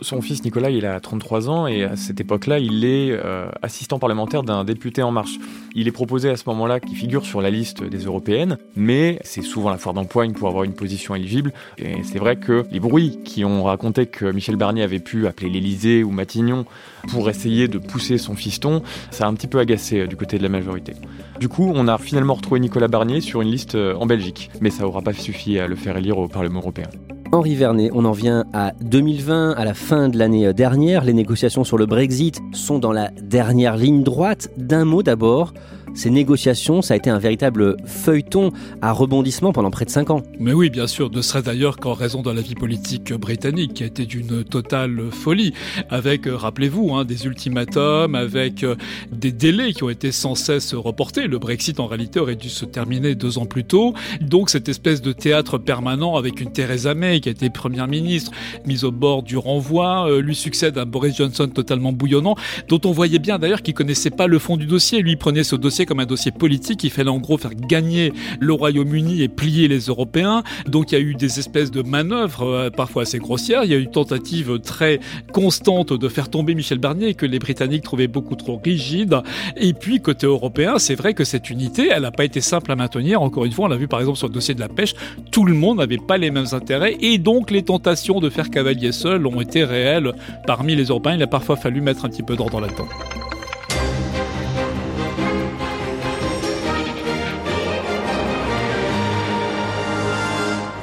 Son 0.03 0.20
fils 0.20 0.43
Nicolas, 0.43 0.72
il 0.72 0.88
a 0.88 1.00
33 1.00 1.50
ans 1.50 1.67
et 1.67 1.84
à 1.84 1.96
cette 1.96 2.20
époque-là, 2.20 2.58
il 2.58 2.86
est 2.86 3.12
euh, 3.12 3.48
assistant 3.62 4.00
parlementaire 4.00 4.41
d'un 4.41 4.63
député 4.63 5.03
En 5.03 5.12
Marche. 5.12 5.38
Il 5.75 5.88
est 5.88 5.91
proposé 5.91 6.27
à 6.31 6.38
ce 6.38 6.43
moment-là 6.48 6.79
qu'il 6.79 6.96
figure 6.96 7.24
sur 7.24 7.39
la 7.39 7.51
liste 7.51 7.84
des 7.84 8.00
européennes, 8.00 8.58
mais 8.75 9.20
c'est 9.24 9.43
souvent 9.43 9.70
la 9.70 9.77
foire 9.77 9.93
d'empoigne 9.93 10.34
pour 10.34 10.48
avoir 10.48 10.63
une 10.63 10.74
position 10.74 11.13
éligible. 11.13 11.53
Et 11.77 12.03
c'est 12.03 12.17
vrai 12.17 12.38
que 12.38 12.65
les 12.72 12.79
bruits 12.79 13.20
qui 13.24 13.46
ont 13.46 13.63
raconté 13.63 14.08
que 14.08 14.25
Michel 14.25 14.55
Barnier 14.55 14.81
avait 14.81 15.00
pu 15.00 15.27
appeler 15.27 15.51
l'Élysée 15.51 16.03
ou 16.03 16.10
Matignon 16.10 16.65
pour 17.10 17.29
essayer 17.29 17.67
de 17.67 17.77
pousser 17.77 18.17
son 18.17 18.36
fiston, 18.36 18.81
ça 19.12 19.25
a 19.25 19.27
un 19.27 19.36
petit 19.36 19.48
peu 19.48 19.60
agacé 19.60 20.00
euh, 20.00 20.08
du 20.08 20.15
côté 20.15 20.39
de 20.39 20.43
la 20.43 20.50
majorité. 20.50 20.93
Du 21.39 21.48
coup, 21.48 21.72
on 21.75 21.88
a 21.88 22.00
finalement 22.00 22.34
retrouvé 22.34 22.60
Nicolas 22.60 22.88
Barnier 22.88 23.22
sur 23.22 23.41
une 23.41 23.51
liste 23.51 23.75
euh, 23.75 23.93
en 23.96 24.08
Belgique, 24.08 24.50
mais 24.62 24.72
ça 24.72 24.81
n'aura 24.81 25.03
pas 25.03 25.13
suffi 25.13 25.60
à 25.60 25.67
le 25.67 25.75
faire 25.75 25.96
élire 25.96 26.17
au 26.17 26.27
Parlement 26.27 26.60
européen. 26.60 26.89
Henri 27.33 27.55
Vernet, 27.55 27.91
on 27.93 28.03
en 28.03 28.11
vient 28.11 28.43
à 28.51 28.73
2020, 28.81 29.51
à 29.51 29.63
la 29.63 29.73
fin 29.73 30.09
de 30.09 30.17
l'année 30.17 30.53
dernière. 30.53 31.05
Les 31.05 31.13
négociations 31.13 31.63
sur 31.63 31.77
le 31.77 31.85
Brexit 31.85 32.41
sont 32.51 32.77
dans 32.77 32.91
la 32.91 33.09
dernière 33.21 33.77
ligne 33.77 34.03
droite. 34.03 34.50
D'un 34.57 34.83
mot 34.83 35.01
d'abord 35.01 35.53
ces 35.93 36.10
négociations, 36.10 36.81
ça 36.81 36.93
a 36.93 36.98
été 36.98 37.10
un 37.10 37.19
véritable 37.19 37.77
feuilleton 37.86 38.51
à 38.81 38.91
rebondissement 38.91 39.51
pendant 39.51 39.71
près 39.71 39.86
de 39.86 39.89
cinq 39.89 40.10
ans. 40.10 40.24
Mais 40.39 40.53
oui, 40.53 40.69
bien 40.69 40.88
sûr, 40.88 41.12
ne 41.12 41.21
serait 41.21 41.41
d'ailleurs 41.41 41.77
qu'en 41.77 41.93
raison 41.93 42.21
de 42.21 42.31
la 42.31 42.41
vie 42.41 42.55
politique 42.55 43.13
britannique 43.13 43.74
qui 43.74 43.83
a 43.83 43.88
été 43.88 44.05
d'une 44.05 44.43
totale 44.43 45.12
folie, 45.12 45.53
avec, 45.89 46.27
euh, 46.27 46.36
rappelez-vous, 46.36 46.93
hein, 46.93 47.05
des 47.05 47.25
ultimatums, 47.25 48.15
avec 48.15 48.63
euh, 48.63 48.75
des 49.12 49.31
délais 49.31 49.74
qui 49.74 49.83
ont 49.83 49.89
été 49.89 50.12
sans 50.12 50.36
cesse 50.36 50.74
reportés. 50.74 51.27
Le 51.27 51.39
Brexit, 51.39 51.79
en 51.79 51.88
réalité, 51.88 52.19
aurait 52.19 52.36
dû 52.36 52.50
se 52.50 52.65
terminer 52.65 53.15
deux 53.15 53.38
ans 53.38 53.45
plus 53.45 53.63
tôt. 53.63 53.93
Donc, 54.21 54.50
cette 54.50 54.69
espèce 54.69 55.01
de 55.01 55.12
théâtre 55.12 55.57
permanent 55.57 56.15
avec 56.15 56.41
une 56.41 56.51
Theresa 56.51 56.93
May 56.93 57.19
qui 57.19 57.29
a 57.29 57.31
été 57.31 57.50
première 57.50 57.88
ministre, 57.88 58.31
mise 58.65 58.83
au 58.83 58.91
bord 58.91 59.24
du 59.24 59.38
renvoi, 59.38 60.10
euh, 60.10 60.21
lui 60.21 60.36
succède 60.36 60.77
un 60.77 60.86
Boris 60.86 61.15
Johnson 61.15 61.48
totalement 61.48 61.91
bouillonnant, 61.91 62.36
dont 62.67 62.79
on 62.86 62.91
voyait 62.91 63.19
bien 63.19 63.39
d'ailleurs 63.39 63.62
qu'il 63.62 63.74
connaissait 63.74 64.10
pas 64.10 64.27
le 64.27 64.39
fond 64.39 64.57
du 64.57 64.65
dossier. 64.65 65.01
Lui 65.01 65.15
prenait 65.15 65.43
ce 65.43 65.55
dossier 65.55 65.80
comme 65.85 66.00
un 66.00 66.05
dossier 66.05 66.31
politique. 66.31 66.83
Il 66.83 66.89
fallait 66.89 67.09
en 67.09 67.19
gros 67.19 67.38
faire 67.38 67.53
gagner 67.55 68.13
le 68.39 68.53
Royaume-Uni 68.53 69.21
et 69.21 69.27
plier 69.27 69.67
les 69.67 69.79
Européens. 69.85 70.43
Donc 70.67 70.91
il 70.91 70.95
y 70.95 70.97
a 70.97 71.01
eu 71.01 71.15
des 71.15 71.39
espèces 71.39 71.71
de 71.71 71.81
manœuvres 71.81 72.43
euh, 72.43 72.69
parfois 72.69 73.03
assez 73.03 73.19
grossières. 73.19 73.63
Il 73.63 73.71
y 73.71 73.73
a 73.73 73.77
eu 73.77 73.83
une 73.83 73.91
tentative 73.91 74.59
très 74.59 75.00
constante 75.33 75.93
de 75.93 76.09
faire 76.09 76.29
tomber 76.29 76.55
Michel 76.55 76.77
Barnier 76.77 77.13
que 77.13 77.25
les 77.25 77.39
Britanniques 77.39 77.83
trouvaient 77.83 78.07
beaucoup 78.07 78.35
trop 78.35 78.59
rigide. 78.63 79.21
Et 79.57 79.73
puis 79.73 80.00
côté 80.00 80.27
européen, 80.27 80.79
c'est 80.79 80.95
vrai 80.95 81.13
que 81.13 81.23
cette 81.23 81.50
unité, 81.50 81.89
elle 81.91 82.03
n'a 82.03 82.11
pas 82.11 82.25
été 82.25 82.41
simple 82.41 82.71
à 82.71 82.75
maintenir. 82.75 83.21
Encore 83.21 83.45
une 83.45 83.51
fois, 83.51 83.65
on 83.65 83.69
l'a 83.69 83.77
vu 83.77 83.88
par 83.88 84.00
exemple 84.00 84.17
sur 84.17 84.27
le 84.27 84.33
dossier 84.33 84.53
de 84.53 84.59
la 84.59 84.69
pêche, 84.69 84.93
tout 85.31 85.45
le 85.45 85.53
monde 85.53 85.77
n'avait 85.77 85.97
pas 85.97 86.17
les 86.17 86.31
mêmes 86.31 86.45
intérêts 86.51 86.97
et 87.01 87.17
donc 87.17 87.51
les 87.51 87.63
tentations 87.63 88.19
de 88.19 88.29
faire 88.29 88.50
cavalier 88.50 88.91
seul 88.91 89.25
ont 89.25 89.41
été 89.41 89.63
réelles 89.63 90.11
parmi 90.45 90.75
les 90.75 90.85
Européens. 90.85 91.15
Il 91.15 91.23
a 91.23 91.27
parfois 91.27 91.55
fallu 91.55 91.81
mettre 91.81 92.05
un 92.05 92.09
petit 92.09 92.23
peu 92.23 92.35
d'ordre 92.35 92.59
là-dedans. 92.59 92.88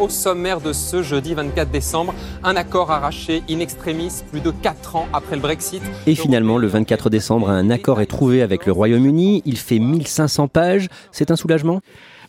Au 0.00 0.08
sommaire 0.08 0.60
de 0.60 0.72
ce 0.72 1.02
jeudi 1.02 1.34
24 1.34 1.70
décembre. 1.70 2.14
Un 2.42 2.56
accord 2.56 2.90
arraché 2.90 3.42
in 3.50 3.60
extremis 3.60 4.22
plus 4.30 4.40
de 4.40 4.50
4 4.50 4.96
ans 4.96 5.08
après 5.12 5.36
le 5.36 5.42
Brexit. 5.42 5.82
Et 6.06 6.14
finalement, 6.14 6.58
le 6.58 6.66
24 6.66 7.10
décembre, 7.10 7.50
un 7.50 7.70
accord 7.70 8.00
est 8.00 8.06
trouvé 8.06 8.42
avec 8.42 8.66
le 8.66 8.72
Royaume-Uni. 8.72 9.42
Il 9.44 9.58
fait 9.58 9.78
1500 9.78 10.48
pages. 10.48 10.88
C'est 11.12 11.30
un 11.30 11.36
soulagement? 11.36 11.80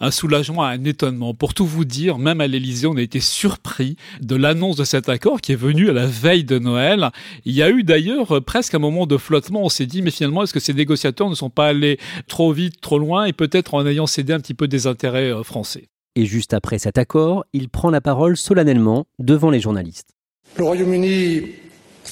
Un 0.02 0.12
soulagement, 0.12 0.64
un 0.64 0.84
étonnement. 0.86 1.34
Pour 1.34 1.54
tout 1.54 1.66
vous 1.66 1.84
dire, 1.84 2.20
même 2.20 2.40
à 2.40 2.48
l'Élysée, 2.48 2.88
on 2.88 2.96
a 2.96 3.02
été 3.02 3.20
surpris 3.20 3.98
de 4.22 4.36
l'annonce 4.38 4.78
de 4.78 4.86
cet 4.86 5.10
accord 5.10 5.42
qui 5.42 5.52
est 5.52 5.58
venu 5.58 5.90
à 5.90 5.94
la 5.94 6.06
veille 6.06 6.46
de 6.46 6.58
Noël. 6.58 7.10
Il 7.44 7.54
y 7.54 7.62
a 7.62 7.70
eu 7.70 7.84
d'ailleurs 7.84 8.42
presque 8.46 8.76
un 8.76 8.80
moment 8.80 9.08
de 9.08 9.18
flottement. 9.18 9.64
On 9.64 9.70
s'est 9.70 9.86
dit, 9.86 10.02
mais 10.02 10.12
finalement, 10.12 10.44
est-ce 10.44 10.54
que 10.54 10.62
ces 10.62 10.74
négociateurs 10.74 11.30
ne 11.30 11.36
sont 11.36 11.50
pas 11.50 11.68
allés 11.68 12.00
trop 12.28 12.54
vite, 12.54 12.80
trop 12.80 12.98
loin, 12.98 13.26
et 13.26 13.34
peut-être 13.34 13.74
en 13.74 13.86
ayant 13.86 14.08
cédé 14.08 14.32
un 14.32 14.40
petit 14.40 14.54
peu 14.54 14.70
des 14.70 14.88
intérêts 14.88 15.34
euh, 15.34 15.44
français? 15.44 15.90
Et 16.16 16.26
juste 16.26 16.54
après 16.54 16.80
cet 16.80 16.98
accord, 16.98 17.46
il 17.54 17.70
prend 17.70 17.90
la 17.90 18.02
parole 18.02 18.38
solennellement 18.38 19.06
devant 19.20 19.50
les 19.50 19.60
journalistes. 19.60 20.10
Le 20.58 20.64
Royaume-Uni 20.64 21.44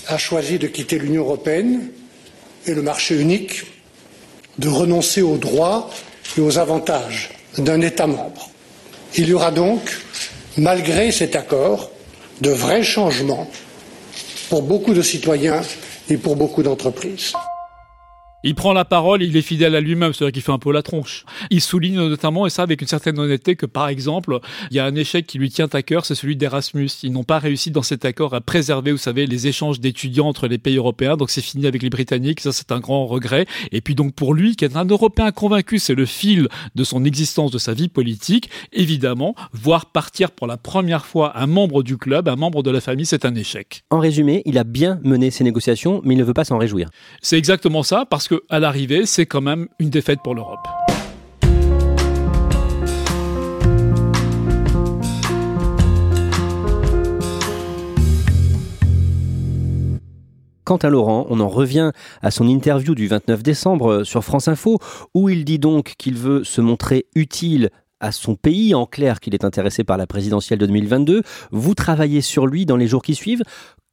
a 0.08 0.18
choisi 0.18 0.60
de 0.60 0.68
quitter 0.68 1.00
l'Union 1.00 1.24
européenne 1.24 1.90
et 2.66 2.74
le 2.74 2.82
marché 2.82 3.20
unique, 3.20 3.66
de 4.60 4.68
renoncer 4.68 5.22
aux 5.22 5.38
droits 5.38 5.90
et 6.38 6.42
aux 6.42 6.58
avantages 6.58 7.32
d'un 7.58 7.82
État 7.82 8.08
membre. 8.08 8.50
Il 9.16 9.28
y 9.28 9.34
aura 9.34 9.52
donc, 9.52 9.82
malgré 10.58 11.12
cet 11.12 11.36
accord, 11.36 11.92
de 12.42 12.52
vrais 12.52 12.84
changements 12.84 13.50
pour 14.50 14.62
beaucoup 14.62 14.94
de 14.94 15.02
citoyens 15.02 15.62
et 16.10 16.18
pour 16.18 16.36
beaucoup 16.36 16.64
d'entreprises. 16.64 17.34
Il 18.48 18.56
prend 18.56 18.72
la 18.72 18.86
parole, 18.86 19.22
il 19.24 19.36
est 19.36 19.42
fidèle 19.42 19.76
à 19.76 19.82
lui-même, 19.82 20.14
c'est-à-dire 20.14 20.32
qu'il 20.32 20.42
fait 20.42 20.54
un 20.54 20.58
peu 20.58 20.72
la 20.72 20.82
tronche. 20.82 21.26
Il 21.50 21.60
souligne 21.60 21.96
notamment, 21.96 22.48
et 22.48 22.50
ça 22.50 22.64
avec 22.64 22.82
une 22.82 22.88
certaine 22.88 23.20
honnêteté, 23.20 23.58
que 23.58 23.66
par 23.66 23.90
exemple, 23.90 24.40
il 24.72 24.78
y 24.78 24.80
a 24.80 24.86
un 24.86 24.96
échec 24.96 25.28
qui 25.28 25.38
lui 25.38 25.50
tient 25.50 25.68
à 25.74 25.82
cœur, 25.82 26.06
c'est 26.06 26.16
celui 26.16 26.38
d'Erasmus. 26.38 26.90
Ils 27.04 27.12
n'ont 27.12 27.26
pas 27.26 27.40
réussi 27.40 27.72
dans 27.72 27.82
cet 27.82 28.06
accord 28.06 28.34
à 28.34 28.40
préserver, 28.40 28.94
vous 28.94 28.98
savez, 28.98 29.28
les 29.28 29.48
échanges 29.48 29.82
d'étudiants 29.82 30.30
entre 30.30 30.48
les 30.48 30.58
pays 30.60 30.78
européens, 30.78 31.18
donc 31.18 31.30
c'est 31.30 31.42
fini 31.42 31.68
avec 31.68 31.84
les 31.84 31.90
Britanniques, 31.90 32.40
ça 32.40 32.54
c'est 32.54 32.72
un 32.72 32.80
grand 32.80 33.06
regret. 33.06 33.48
Et 33.74 33.82
puis 33.82 33.96
donc 33.96 34.14
pour 34.14 34.34
lui, 34.34 34.56
qui 34.56 34.64
est 34.64 34.78
un 34.78 34.86
Européen 34.86 35.32
convaincu, 35.32 35.78
c'est 35.78 35.96
le 35.96 36.06
fil 36.06 36.48
de 36.74 36.84
son 36.86 37.04
existence, 37.04 37.52
de 37.52 37.58
sa 37.58 37.74
vie 37.74 37.90
politique, 37.90 38.50
évidemment, 38.72 39.36
voir 39.52 39.88
partir 39.88 40.32
pour 40.32 40.48
la 40.48 40.56
première 40.56 41.06
fois 41.06 41.38
un 41.38 41.48
membre 41.48 41.84
du 41.84 41.98
club, 41.98 42.30
un 42.30 42.38
membre 42.38 42.64
de 42.64 42.72
la 42.72 42.80
famille, 42.80 43.06
c'est 43.06 43.26
un 43.26 43.36
échec. 43.36 43.84
En 43.90 44.00
résumé, 44.00 44.42
il 44.46 44.58
a 44.58 44.64
bien 44.64 45.02
mené 45.04 45.32
ses 45.32 45.44
négociations, 45.44 46.02
mais 46.06 46.14
il 46.14 46.18
ne 46.18 46.24
veut 46.24 46.34
pas 46.34 46.46
s'en 46.46 46.58
réjouir. 46.58 46.90
C'est 47.22 47.38
exactement 47.38 47.84
ça, 47.84 48.06
parce 48.10 48.30
que 48.30 48.37
à 48.50 48.60
l'arrivée, 48.60 49.06
c'est 49.06 49.26
quand 49.26 49.42
même 49.42 49.68
une 49.80 49.90
défaite 49.90 50.20
pour 50.24 50.36
l'Europe. 50.36 50.68
Quant 60.68 60.76
à 60.76 60.90
Laurent, 60.90 61.26
on 61.30 61.40
en 61.40 61.48
revient 61.48 61.92
à 62.22 62.30
son 62.30 62.46
interview 62.46 62.94
du 62.94 63.08
29 63.08 63.42
décembre 63.42 64.04
sur 64.04 64.26
France 64.26 64.50
Info, 64.50 64.80
où 65.14 65.30
il 65.30 65.46
dit 65.46 65.60
donc 65.60 65.94
qu'il 65.98 66.16
veut 66.16 66.44
se 66.44 66.60
montrer 66.60 67.06
utile 67.16 67.70
à 68.02 68.12
son 68.12 68.36
pays, 68.36 68.76
en 68.76 68.86
clair 68.86 69.22
qu'il 69.22 69.34
est 69.34 69.46
intéressé 69.46 69.86
par 69.86 69.96
la 69.96 70.08
présidentielle 70.08 70.60
de 70.60 70.66
2022. 70.66 71.24
Vous 71.52 71.74
travaillez 71.74 72.20
sur 72.20 72.48
lui 72.48 72.66
dans 72.66 72.76
les 72.76 72.88
jours 72.88 73.02
qui 73.02 73.16
suivent. 73.16 73.44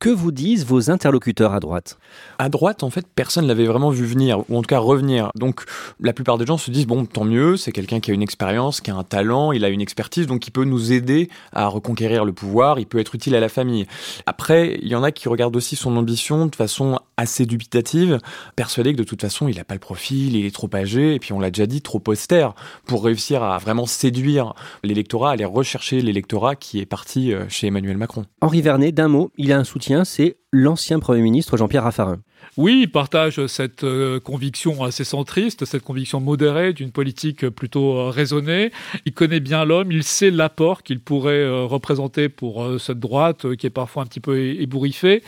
Que 0.00 0.11
vous 0.11 0.33
disent 0.33 0.66
vos 0.66 0.90
interlocuteurs 0.90 1.54
à 1.54 1.61
droite? 1.61 1.98
À 2.38 2.50
droite, 2.50 2.83
en 2.83 2.90
fait, 2.90 3.07
personne 3.14 3.44
ne 3.44 3.48
l'avait 3.48 3.64
vraiment 3.64 3.88
vu 3.88 4.04
venir, 4.04 4.40
ou 4.50 4.59
en 4.59 4.61
tout 4.61 4.66
cas 4.66 4.78
revenir. 4.78 5.30
Donc, 5.35 5.62
la 5.98 6.12
plupart 6.12 6.37
des 6.37 6.44
gens 6.44 6.59
se 6.59 6.70
disent, 6.70 6.87
bon, 6.87 7.07
tant 7.07 7.24
mieux, 7.24 7.57
c'est 7.57 7.72
quelqu'un 7.72 8.00
qui 8.00 8.11
a 8.11 8.14
une 8.14 8.22
expérience, 8.22 8.83
qui 8.83 8.90
a 8.90 8.96
un 8.96 9.04
talent, 9.04 9.52
il 9.52 9.64
a 9.64 9.70
une 9.70 9.80
expertise, 9.80 10.26
donc 10.26 10.46
il 10.46 10.50
peut 10.50 10.64
nous 10.64 10.92
aider 10.92 11.30
à 11.52 11.68
reconquérir 11.68 12.26
le 12.26 12.33
pouvoir, 12.33 12.78
il 12.78 12.87
peut 12.87 12.98
être 12.98 13.14
utile 13.14 13.35
à 13.35 13.40
la 13.40 13.48
famille. 13.48 13.87
Après, 14.26 14.78
il 14.83 14.88
y 14.88 14.94
en 14.94 15.02
a 15.04 15.11
qui 15.11 15.28
regardent 15.28 15.57
aussi 15.57 15.74
son 15.74 15.96
ambition 15.96 16.46
de 16.46 16.54
façon 16.54 16.98
assez 17.16 17.46
dubitative, 17.46 18.18
persuadés 18.57 18.92
que 18.92 18.98
de 18.98 19.04
toute 19.04 19.22
façon, 19.22 19.48
il 19.48 19.57
n'a 19.57 19.64
pas 19.64 19.74
le 19.74 19.80
profil, 19.80 20.37
il 20.37 20.44
est 20.44 20.54
trop 20.54 20.68
âgé, 20.74 21.14
et 21.14 21.18
puis 21.18 21.33
on 21.33 21.40
l'a 21.40 21.50
déjà 21.50 21.66
dit, 21.66 21.80
trop 21.80 22.02
austère, 22.09 22.54
pour 22.85 23.04
réussir 23.04 23.42
à 23.42 23.57
vraiment 23.57 23.87
séduire 23.87 24.52
l'électorat, 24.83 25.30
aller 25.30 25.46
rechercher 25.46 26.02
l'électorat 26.02 26.57
qui 26.57 26.80
est 26.80 26.87
parti 26.87 27.33
euh, 27.33 27.48
chez 27.48 27.68
Emmanuel 27.68 27.96
Macron. 27.96 28.26
Henri 28.42 28.61
Vernet, 28.61 28.92
d'un 28.92 29.09
mot, 29.09 29.30
il 29.38 29.52
a 29.52 29.59
un 29.59 29.64
soutien 29.64 29.83
c'est 30.04 30.36
l'ancien 30.52 30.98
Premier 30.98 31.20
ministre 31.20 31.56
Jean-Pierre 31.56 31.84
Raffarin. 31.84 32.18
Oui, 32.56 32.80
il 32.82 32.90
partage 32.90 33.44
cette 33.46 33.84
euh, 33.84 34.20
conviction 34.20 34.84
assez 34.84 35.04
centriste, 35.04 35.64
cette 35.64 35.82
conviction 35.82 36.20
modérée 36.20 36.72
d'une 36.72 36.92
politique 36.92 37.48
plutôt 37.48 37.96
euh, 37.96 38.10
raisonnée. 38.10 38.70
Il 39.06 39.12
connaît 39.12 39.40
bien 39.40 39.64
l'homme, 39.64 39.90
il 39.90 40.04
sait 40.04 40.30
l'apport 40.30 40.82
qu'il 40.82 41.00
pourrait 41.00 41.42
euh, 41.42 41.64
représenter 41.64 42.28
pour 42.28 42.66
cette 42.78 43.00
droite 43.00 43.54
qui 43.56 43.66
est 43.66 43.70
parfois 43.70 44.04
un 44.04 44.06
petit 44.06 44.20
peu 44.20 44.38
ébouriffée. 44.38 45.22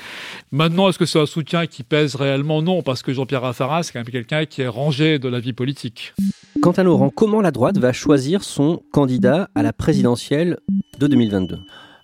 Maintenant, 0.52 0.88
est-ce 0.88 0.98
que 0.98 1.06
c'est 1.06 1.20
un 1.20 1.26
soutien 1.26 1.66
qui 1.66 1.82
pèse 1.82 2.14
réellement? 2.14 2.62
Non, 2.62 2.82
parce 2.82 3.02
que 3.02 3.12
Jean-Pierre 3.12 3.42
Raffarin, 3.42 3.82
c'est 3.82 3.92
quand 3.92 4.00
même 4.00 4.06
quelqu'un 4.06 4.46
qui 4.46 4.62
est 4.62 4.68
rangé 4.68 5.18
de 5.18 5.28
la 5.28 5.40
vie 5.40 5.52
politique. 5.52 6.14
Quant 6.62 6.72
à 6.72 6.82
Laurent, 6.82 7.10
comment 7.10 7.40
la 7.40 7.50
droite 7.50 7.78
va 7.78 7.92
choisir 7.92 8.44
son 8.44 8.82
candidat 8.92 9.50
à 9.54 9.62
la 9.62 9.72
présidentielle 9.72 10.58
de 10.98 11.06
2022 11.06 11.58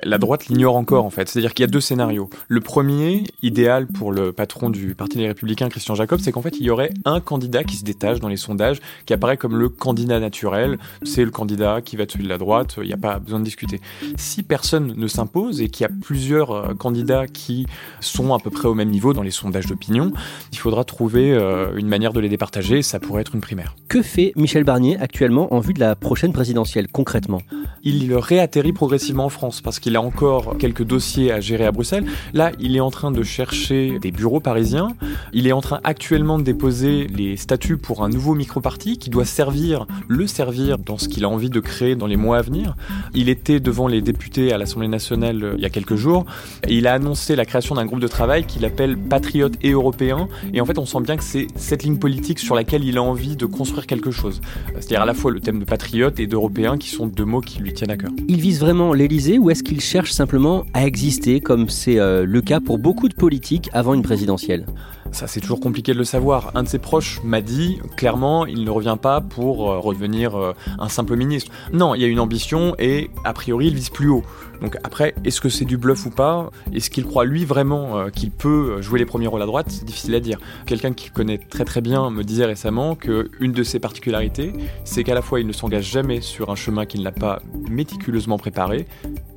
La 0.05 0.19
droite 0.19 0.47
l'ignore 0.49 0.77
encore 0.77 1.05
en 1.05 1.11
fait. 1.11 1.29
C'est-à-dire 1.29 1.55
qu'il 1.55 1.63
y 1.63 1.69
a 1.69 1.71
deux 1.71 1.81
scénarios. 1.81 2.29
Le 2.49 2.61
premier, 2.61 3.25
idéal 3.43 3.87
pour 3.87 4.13
le 4.13 4.33
patron 4.33 4.71
du 4.71 4.95
Parti 4.95 5.19
des 5.19 5.29
Républicains, 5.29 5.69
Christian 5.69 5.95
Jacob, 5.95 6.21
c'est 6.21 6.33
qu'en 6.33 6.43
fait 6.43 6.59
il 6.59 6.67
y 6.67 6.71
aurait 6.71 6.91
un 7.05 7.21
candidat 7.21 7.65
qui 7.65 7.77
se 7.77 7.85
détache 7.85 8.21
dans 8.21 8.29
les 8.29 8.37
sondages, 8.37 8.81
qui 9.07 9.13
apparaît 9.13 9.37
comme 9.37 9.57
le 9.57 9.69
candidat 9.69 10.19
naturel. 10.19 10.79
C'est 11.03 11.25
le 11.25 11.31
candidat 11.31 11.81
qui 11.83 11.97
va 11.97 12.05
celui 12.09 12.25
de 12.25 12.29
la 12.29 12.39
droite. 12.39 12.75
Il 12.79 12.87
n'y 12.87 12.93
a 12.93 12.97
pas 12.99 13.19
besoin 13.19 13.39
de 13.39 13.45
discuter. 13.45 13.81
Si 14.17 14.43
personne 14.43 14.95
ne 14.97 15.07
s'impose 15.07 15.61
et 15.61 15.69
qu'il 15.69 15.85
y 15.85 15.87
a 15.87 15.93
plusieurs 16.03 16.51
euh, 16.51 16.75
candidats 16.75 17.27
qui 17.27 17.67
sont 18.01 18.35
à 18.35 18.39
peu 18.39 18.51
près 18.51 18.69
au 18.69 18.75
même 18.75 18.91
niveau 18.91 19.13
dans 19.13 19.23
les 19.23 19.31
sondages 19.31 19.67
d'opinion, 19.67 20.13
il 20.53 20.59
faudra 20.59 20.85
trouver 20.85 21.33
euh, 21.33 21.77
une 21.77 21.89
manière 21.89 22.13
de 22.13 22.21
les 22.21 22.29
départager. 22.29 22.83
Ça 22.83 23.01
pourrait 23.01 23.23
être 23.23 23.35
une 23.35 23.41
primaire. 23.41 23.77
Que 23.89 24.03
fait 24.03 24.33
Michel 24.37 24.65
Barnier 24.65 24.99
actuellement 24.99 25.55
en 25.55 25.61
vue 25.61 25.75
de 25.75 25.81
la 25.81 25.97
prochaine 25.97 26.33
présidentielle 26.33 26.89
concrètement? 26.89 27.41
Il 27.85 28.15
réatterrit 28.15 28.73
progressivement 28.73 29.25
en 29.25 29.29
France 29.29 29.61
parce 29.61 29.81
qu'il 29.81 29.92
a 29.97 30.03
encore 30.03 30.57
quelques 30.59 30.85
dossiers 30.85 31.33
à 31.33 31.41
gérer 31.41 31.65
à 31.65 31.73
Bruxelles. 31.73 32.05
Là, 32.33 32.53
il 32.61 32.77
est 32.77 32.81
en 32.81 32.91
train 32.91 33.11
de 33.11 33.23
chercher 33.23 33.99
des 33.99 34.11
bureaux 34.11 34.41
parisiens. 34.41 34.89
Il 35.33 35.47
est 35.47 35.53
en 35.53 35.61
train 35.61 35.81
actuellement 35.85 36.39
de 36.39 36.45
déposer 36.45 37.07
les 37.07 37.37
statuts 37.37 37.77
pour 37.77 38.05
un 38.05 38.09
nouveau 38.09 38.35
micro-parti 38.35 38.99
qui 38.99 39.11
doit 39.11 39.25
servir, 39.25 39.87
le 40.09 40.27
servir 40.27 40.79
dans 40.79 40.99
ce 40.99 41.09
qu'il 41.09 41.25
a 41.25 41.29
envie 41.29 41.51
de 41.51 41.61
créer 41.61 41.97
dans 41.97 42.07
les 42.07 42.17
mois 42.17 42.39
à 42.39 42.43
venir. 42.43 42.75
Il 43.15 43.29
était 43.29 43.61
devant 43.61 43.89
les 43.89 44.01
députés 44.01 44.53
à 44.53 44.59
l'Assemblée 44.59 44.89
nationale 44.89 45.43
euh, 45.43 45.55
il 45.57 45.63
y 45.63 45.67
a 45.67 45.71
quelques 45.71 45.97
jours 45.97 46.25
et 46.67 46.75
il 46.75 46.87
a 46.87 46.95
annoncé 46.95 47.37
la 47.37 47.45
création 47.45 47.75
d'un 47.75 47.85
groupe 47.85 48.01
de 48.01 48.09
travail 48.09 48.45
qu'il 48.45 48.65
appelle 48.65 48.97
Patriotes 48.97 49.55
et 49.63 49.71
Européens. 49.71 50.29
Et 50.53 50.61
en 50.61 50.67
fait, 50.67 50.79
on 50.79 50.87
sent 50.87 51.01
bien 51.01 51.17
que 51.17 51.25
c'est 51.25 51.47
cette 51.57 51.83
ligne 51.83 51.99
politique 51.99 52.39
sur 52.39 52.55
laquelle 52.55 52.85
il 52.85 52.99
a 52.99 53.03
envie 53.03 53.37
de 53.37 53.47
construire 53.47 53.87
quelque 53.87 54.11
chose. 54.11 54.41
C'est-à-dire 54.75 55.03
à 55.03 55.07
la 55.07 55.15
fois 55.15 55.31
le 55.31 55.41
thème 55.41 55.59
de 55.59 55.65
patriote 55.65 56.19
et 56.21 56.27
d'européen 56.27 56.79
qui 56.79 56.89
sont 56.89 57.07
deux 57.07 57.25
mots 57.25 57.41
qui 57.41 57.59
lui 57.59 57.73
tiennent 57.73 57.91
à 57.91 57.97
cœur. 57.97 58.11
Il 58.29 58.41
vise 58.41 58.61
vraiment 58.61 58.93
l'Elysée 58.93 59.39
ou 59.39 59.51
est-ce 59.51 59.63
qu'il 59.63 59.81
cherche 59.83 60.13
simplement 60.13 60.65
à 60.75 60.87
exister 60.87 61.41
comme 61.41 61.69
c'est 61.69 61.99
euh, 61.99 62.25
le 62.25 62.41
cas 62.41 62.61
pour 62.61 62.79
beaucoup 62.79 63.09
de 63.09 63.15
politiques 63.15 63.69
avant 63.73 63.95
une 63.95 64.03
présidentielle 64.03 64.67
ça, 65.11 65.27
c'est 65.27 65.41
toujours 65.41 65.61
compliqué 65.61 65.93
de 65.93 65.99
le 65.99 66.05
savoir. 66.05 66.53
Un 66.55 66.63
de 66.63 66.69
ses 66.69 66.79
proches 66.79 67.21
m'a 67.23 67.43
dit 67.43 67.79
clairement, 67.99 68.47
il 68.47 68.65
ne 68.65 68.71
revient 68.71 68.97
pas 68.99 69.21
pour 69.21 69.71
euh, 69.71 69.79
redevenir 69.79 70.35
euh, 70.35 70.55
un 70.79 70.89
simple 70.89 71.17
ministre. 71.17 71.53
Non, 71.71 71.95
il 71.95 72.01
y 72.01 72.05
a 72.05 72.07
une 72.07 72.19
ambition 72.19 72.75
et 72.79 73.11
a 73.23 73.35
priori, 73.35 73.67
il 73.67 73.75
vise 73.75 73.91
plus 73.91 74.09
haut. 74.09 74.23
Donc 74.63 74.79
après, 74.85 75.15
est-ce 75.25 75.43
que 75.43 75.51
c'est 75.51 75.67
du 75.67 75.77
bluff 75.77 76.07
ou 76.07 76.11
pas? 76.11 76.49
Est-ce 76.73 76.89
qu'il 76.89 77.05
croit 77.05 77.27
lui 77.27 77.45
vraiment 77.45 78.09
qu'il 78.09 78.31
peut 78.31 78.81
jouer 78.81 79.01
les 79.01 79.05
premiers 79.05 79.27
rôles 79.27 79.43
à 79.43 79.47
droite? 79.47 79.67
C'est 79.69 79.85
difficile 79.85 80.15
à 80.15 80.21
dire. 80.21 80.39
Quelqu'un 80.65 80.95
qui 80.95 81.11
connaît 81.11 81.37
très 81.37 81.67
très 81.67 81.83
bien 81.83 82.09
me 82.09 82.23
disait 82.23 82.47
récemment 82.47 82.95
qu'une 82.95 83.53
de 83.53 83.63
ses 83.65 83.81
particularités, 83.81 84.55
c'est 84.85 85.05
qu'à 85.05 85.15
la 85.15 85.21
fois 85.21 85.41
il 85.41 85.47
ne 85.47 85.53
s'engage 85.53 85.91
jamais 85.91 86.23
sur 86.23 86.49
un 86.49 86.55
chemin 86.55 86.87
qu'il 86.87 87.03
n'a 87.03 87.13
pas 87.13 87.41
méticuleusement 87.69 88.39
préparé, 88.39 88.87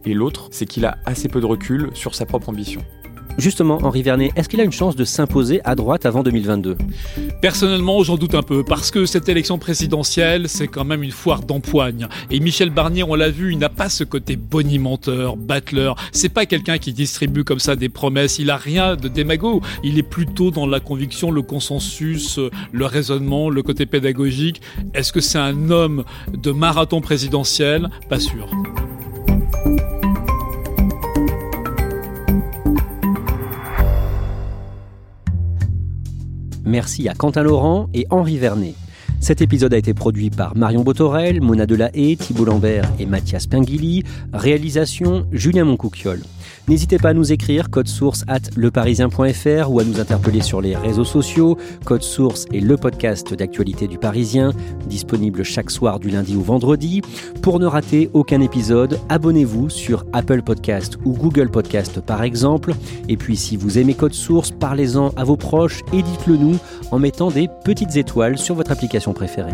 et 0.06 0.13
l'autre, 0.13 0.48
c'est 0.52 0.65
qu'il 0.65 0.86
a 0.86 0.98
assez 1.06 1.28
peu 1.28 1.41
de 1.41 1.46
recul 1.46 1.89
sur 1.94 2.15
sa 2.15 2.26
propre 2.26 2.50
ambition. 2.50 2.82
Justement, 3.38 3.80
Henri 3.84 4.02
Vernet, 4.02 4.32
est-ce 4.38 4.48
qu'il 4.48 4.62
a 4.62 4.63
une 4.63 4.72
chance 4.72 4.96
de 4.96 5.04
s'imposer 5.04 5.60
à 5.65 5.76
droite 5.76 6.06
avant 6.06 6.24
2022 6.24 6.78
Personnellement, 7.41 8.02
j'en 8.02 8.15
doute 8.15 8.34
un 8.34 8.41
peu, 8.41 8.63
parce 8.63 8.91
que 8.91 9.06
cette 9.06 9.28
élection 9.28 9.58
présidentielle, 9.58 10.48
c'est 10.48 10.68
quand 10.68 10.86
même 10.86 11.04
une 11.04 11.12
foire 11.12 11.41
d'empoigne. 11.41 12.08
Et 12.32 12.39
Michel 12.39 12.70
Barnier, 12.70 13.04
on 13.04 13.13
l'a 13.13 13.30
vu, 13.30 13.52
il 13.52 13.58
n'a 13.58 13.68
pas 13.68 13.89
ce 13.89 14.06
côté 14.06 14.38
bonimenteur, 14.38 15.36
battleur. 15.36 15.96
C'est 16.13 16.30
pas 16.30 16.46
quelqu'un 16.46 16.78
qui 16.78 16.94
distribue 16.94 17.44
comme 17.44 17.60
ça 17.60 17.76
des 17.76 17.89
promesses. 17.89 18.39
Il 18.39 18.50
a 18.50 18.58
rien 18.58 18.96
de 18.96 19.10
démago. 19.10 19.62
Il 19.84 19.98
est 19.98 20.04
plutôt 20.04 20.50
dans 20.50 20.65
la 20.65 20.80
conviction, 20.80 21.30
le 21.30 21.41
consensus, 21.41 22.39
le 22.72 22.86
raisonnement, 22.86 23.50
le 23.50 23.63
côté 23.63 23.86
pédagogique. 23.86 24.62
Est-ce 24.94 25.12
que 25.12 25.20
c'est 25.20 25.39
un 25.39 25.72
homme 25.72 26.06
de 26.34 26.52
marathon 26.52 27.02
présidentiel? 27.02 27.89
Pas 28.08 28.20
sûr. 28.20 28.50
Merci 36.65 37.08
à 37.08 37.13
Quentin 37.13 37.43
Laurent 37.43 37.89
et 37.93 38.08
Henri 38.10 38.38
Vernet. 38.38 38.73
Cet 39.19 39.41
épisode 39.41 39.73
a 39.73 39.78
été 39.78 39.93
produit 39.93 40.30
par 40.30 40.56
Marion 40.56 40.84
Botorel, 40.84 41.41
Mona 41.41 41.65
Delahaye, 41.65 42.17
Thibault 42.17 42.45
Lambert 42.45 42.91
et 42.99 43.06
Mathias 43.06 43.47
Pinguili. 43.47 44.04
Réalisation 44.34 45.25
Julien 45.32 45.65
Moncouquiole. 45.65 46.21
N'hésitez 46.67 46.97
pas 46.97 47.10
à 47.10 47.13
nous 47.13 47.32
écrire 47.32 47.69
code 47.69 47.88
source 47.88 48.23
at 48.28 48.39
leparisien.fr 48.56 49.71
ou 49.71 49.80
à 49.80 49.84
nous 49.84 49.99
interpeller 49.99 50.41
sur 50.41 50.62
les 50.62 50.75
réseaux 50.75 51.04
sociaux. 51.04 51.58
Code 51.86 52.01
source 52.01 52.45
est 52.54 52.60
le 52.60 52.75
podcast 52.75 53.34
d'actualité 53.36 53.88
du 53.88 53.99
Parisien, 53.99 54.51
disponible 54.88 55.43
chaque 55.43 55.69
soir 55.69 55.99
du 55.99 56.10
lundi 56.10 56.36
au 56.36 56.41
vendredi. 56.41 57.01
Pour 57.43 57.60
ne 57.60 57.67
rater 57.67 58.10
aucun 58.13 58.41
épisode, 58.41 58.99
abonnez-vous 59.10 59.69
sur 59.69 60.06
Apple 60.12 60.41
Podcast 60.41 60.97
ou 61.06 61.13
Google 61.13 61.51
Podcast 61.51 62.01
par 62.01 62.23
exemple. 62.23 62.73
Et 63.10 63.17
puis 63.17 63.38
si 63.38 63.58
vous 63.58 63.78
aimez 63.78 63.93
Code 63.93 64.13
source, 64.13 64.49
parlez-en 64.49 65.10
à 65.15 65.23
vos 65.23 65.38
proches 65.38 65.82
et 65.93 66.01
dites-le 66.01 66.38
nous 66.38 66.58
en 66.91 66.97
mettant 66.97 67.30
des 67.30 67.47
petites 67.63 67.95
étoiles 67.95 68.39
sur 68.39 68.56
votre 68.56 68.71
application 68.71 69.13
préférée. 69.13 69.54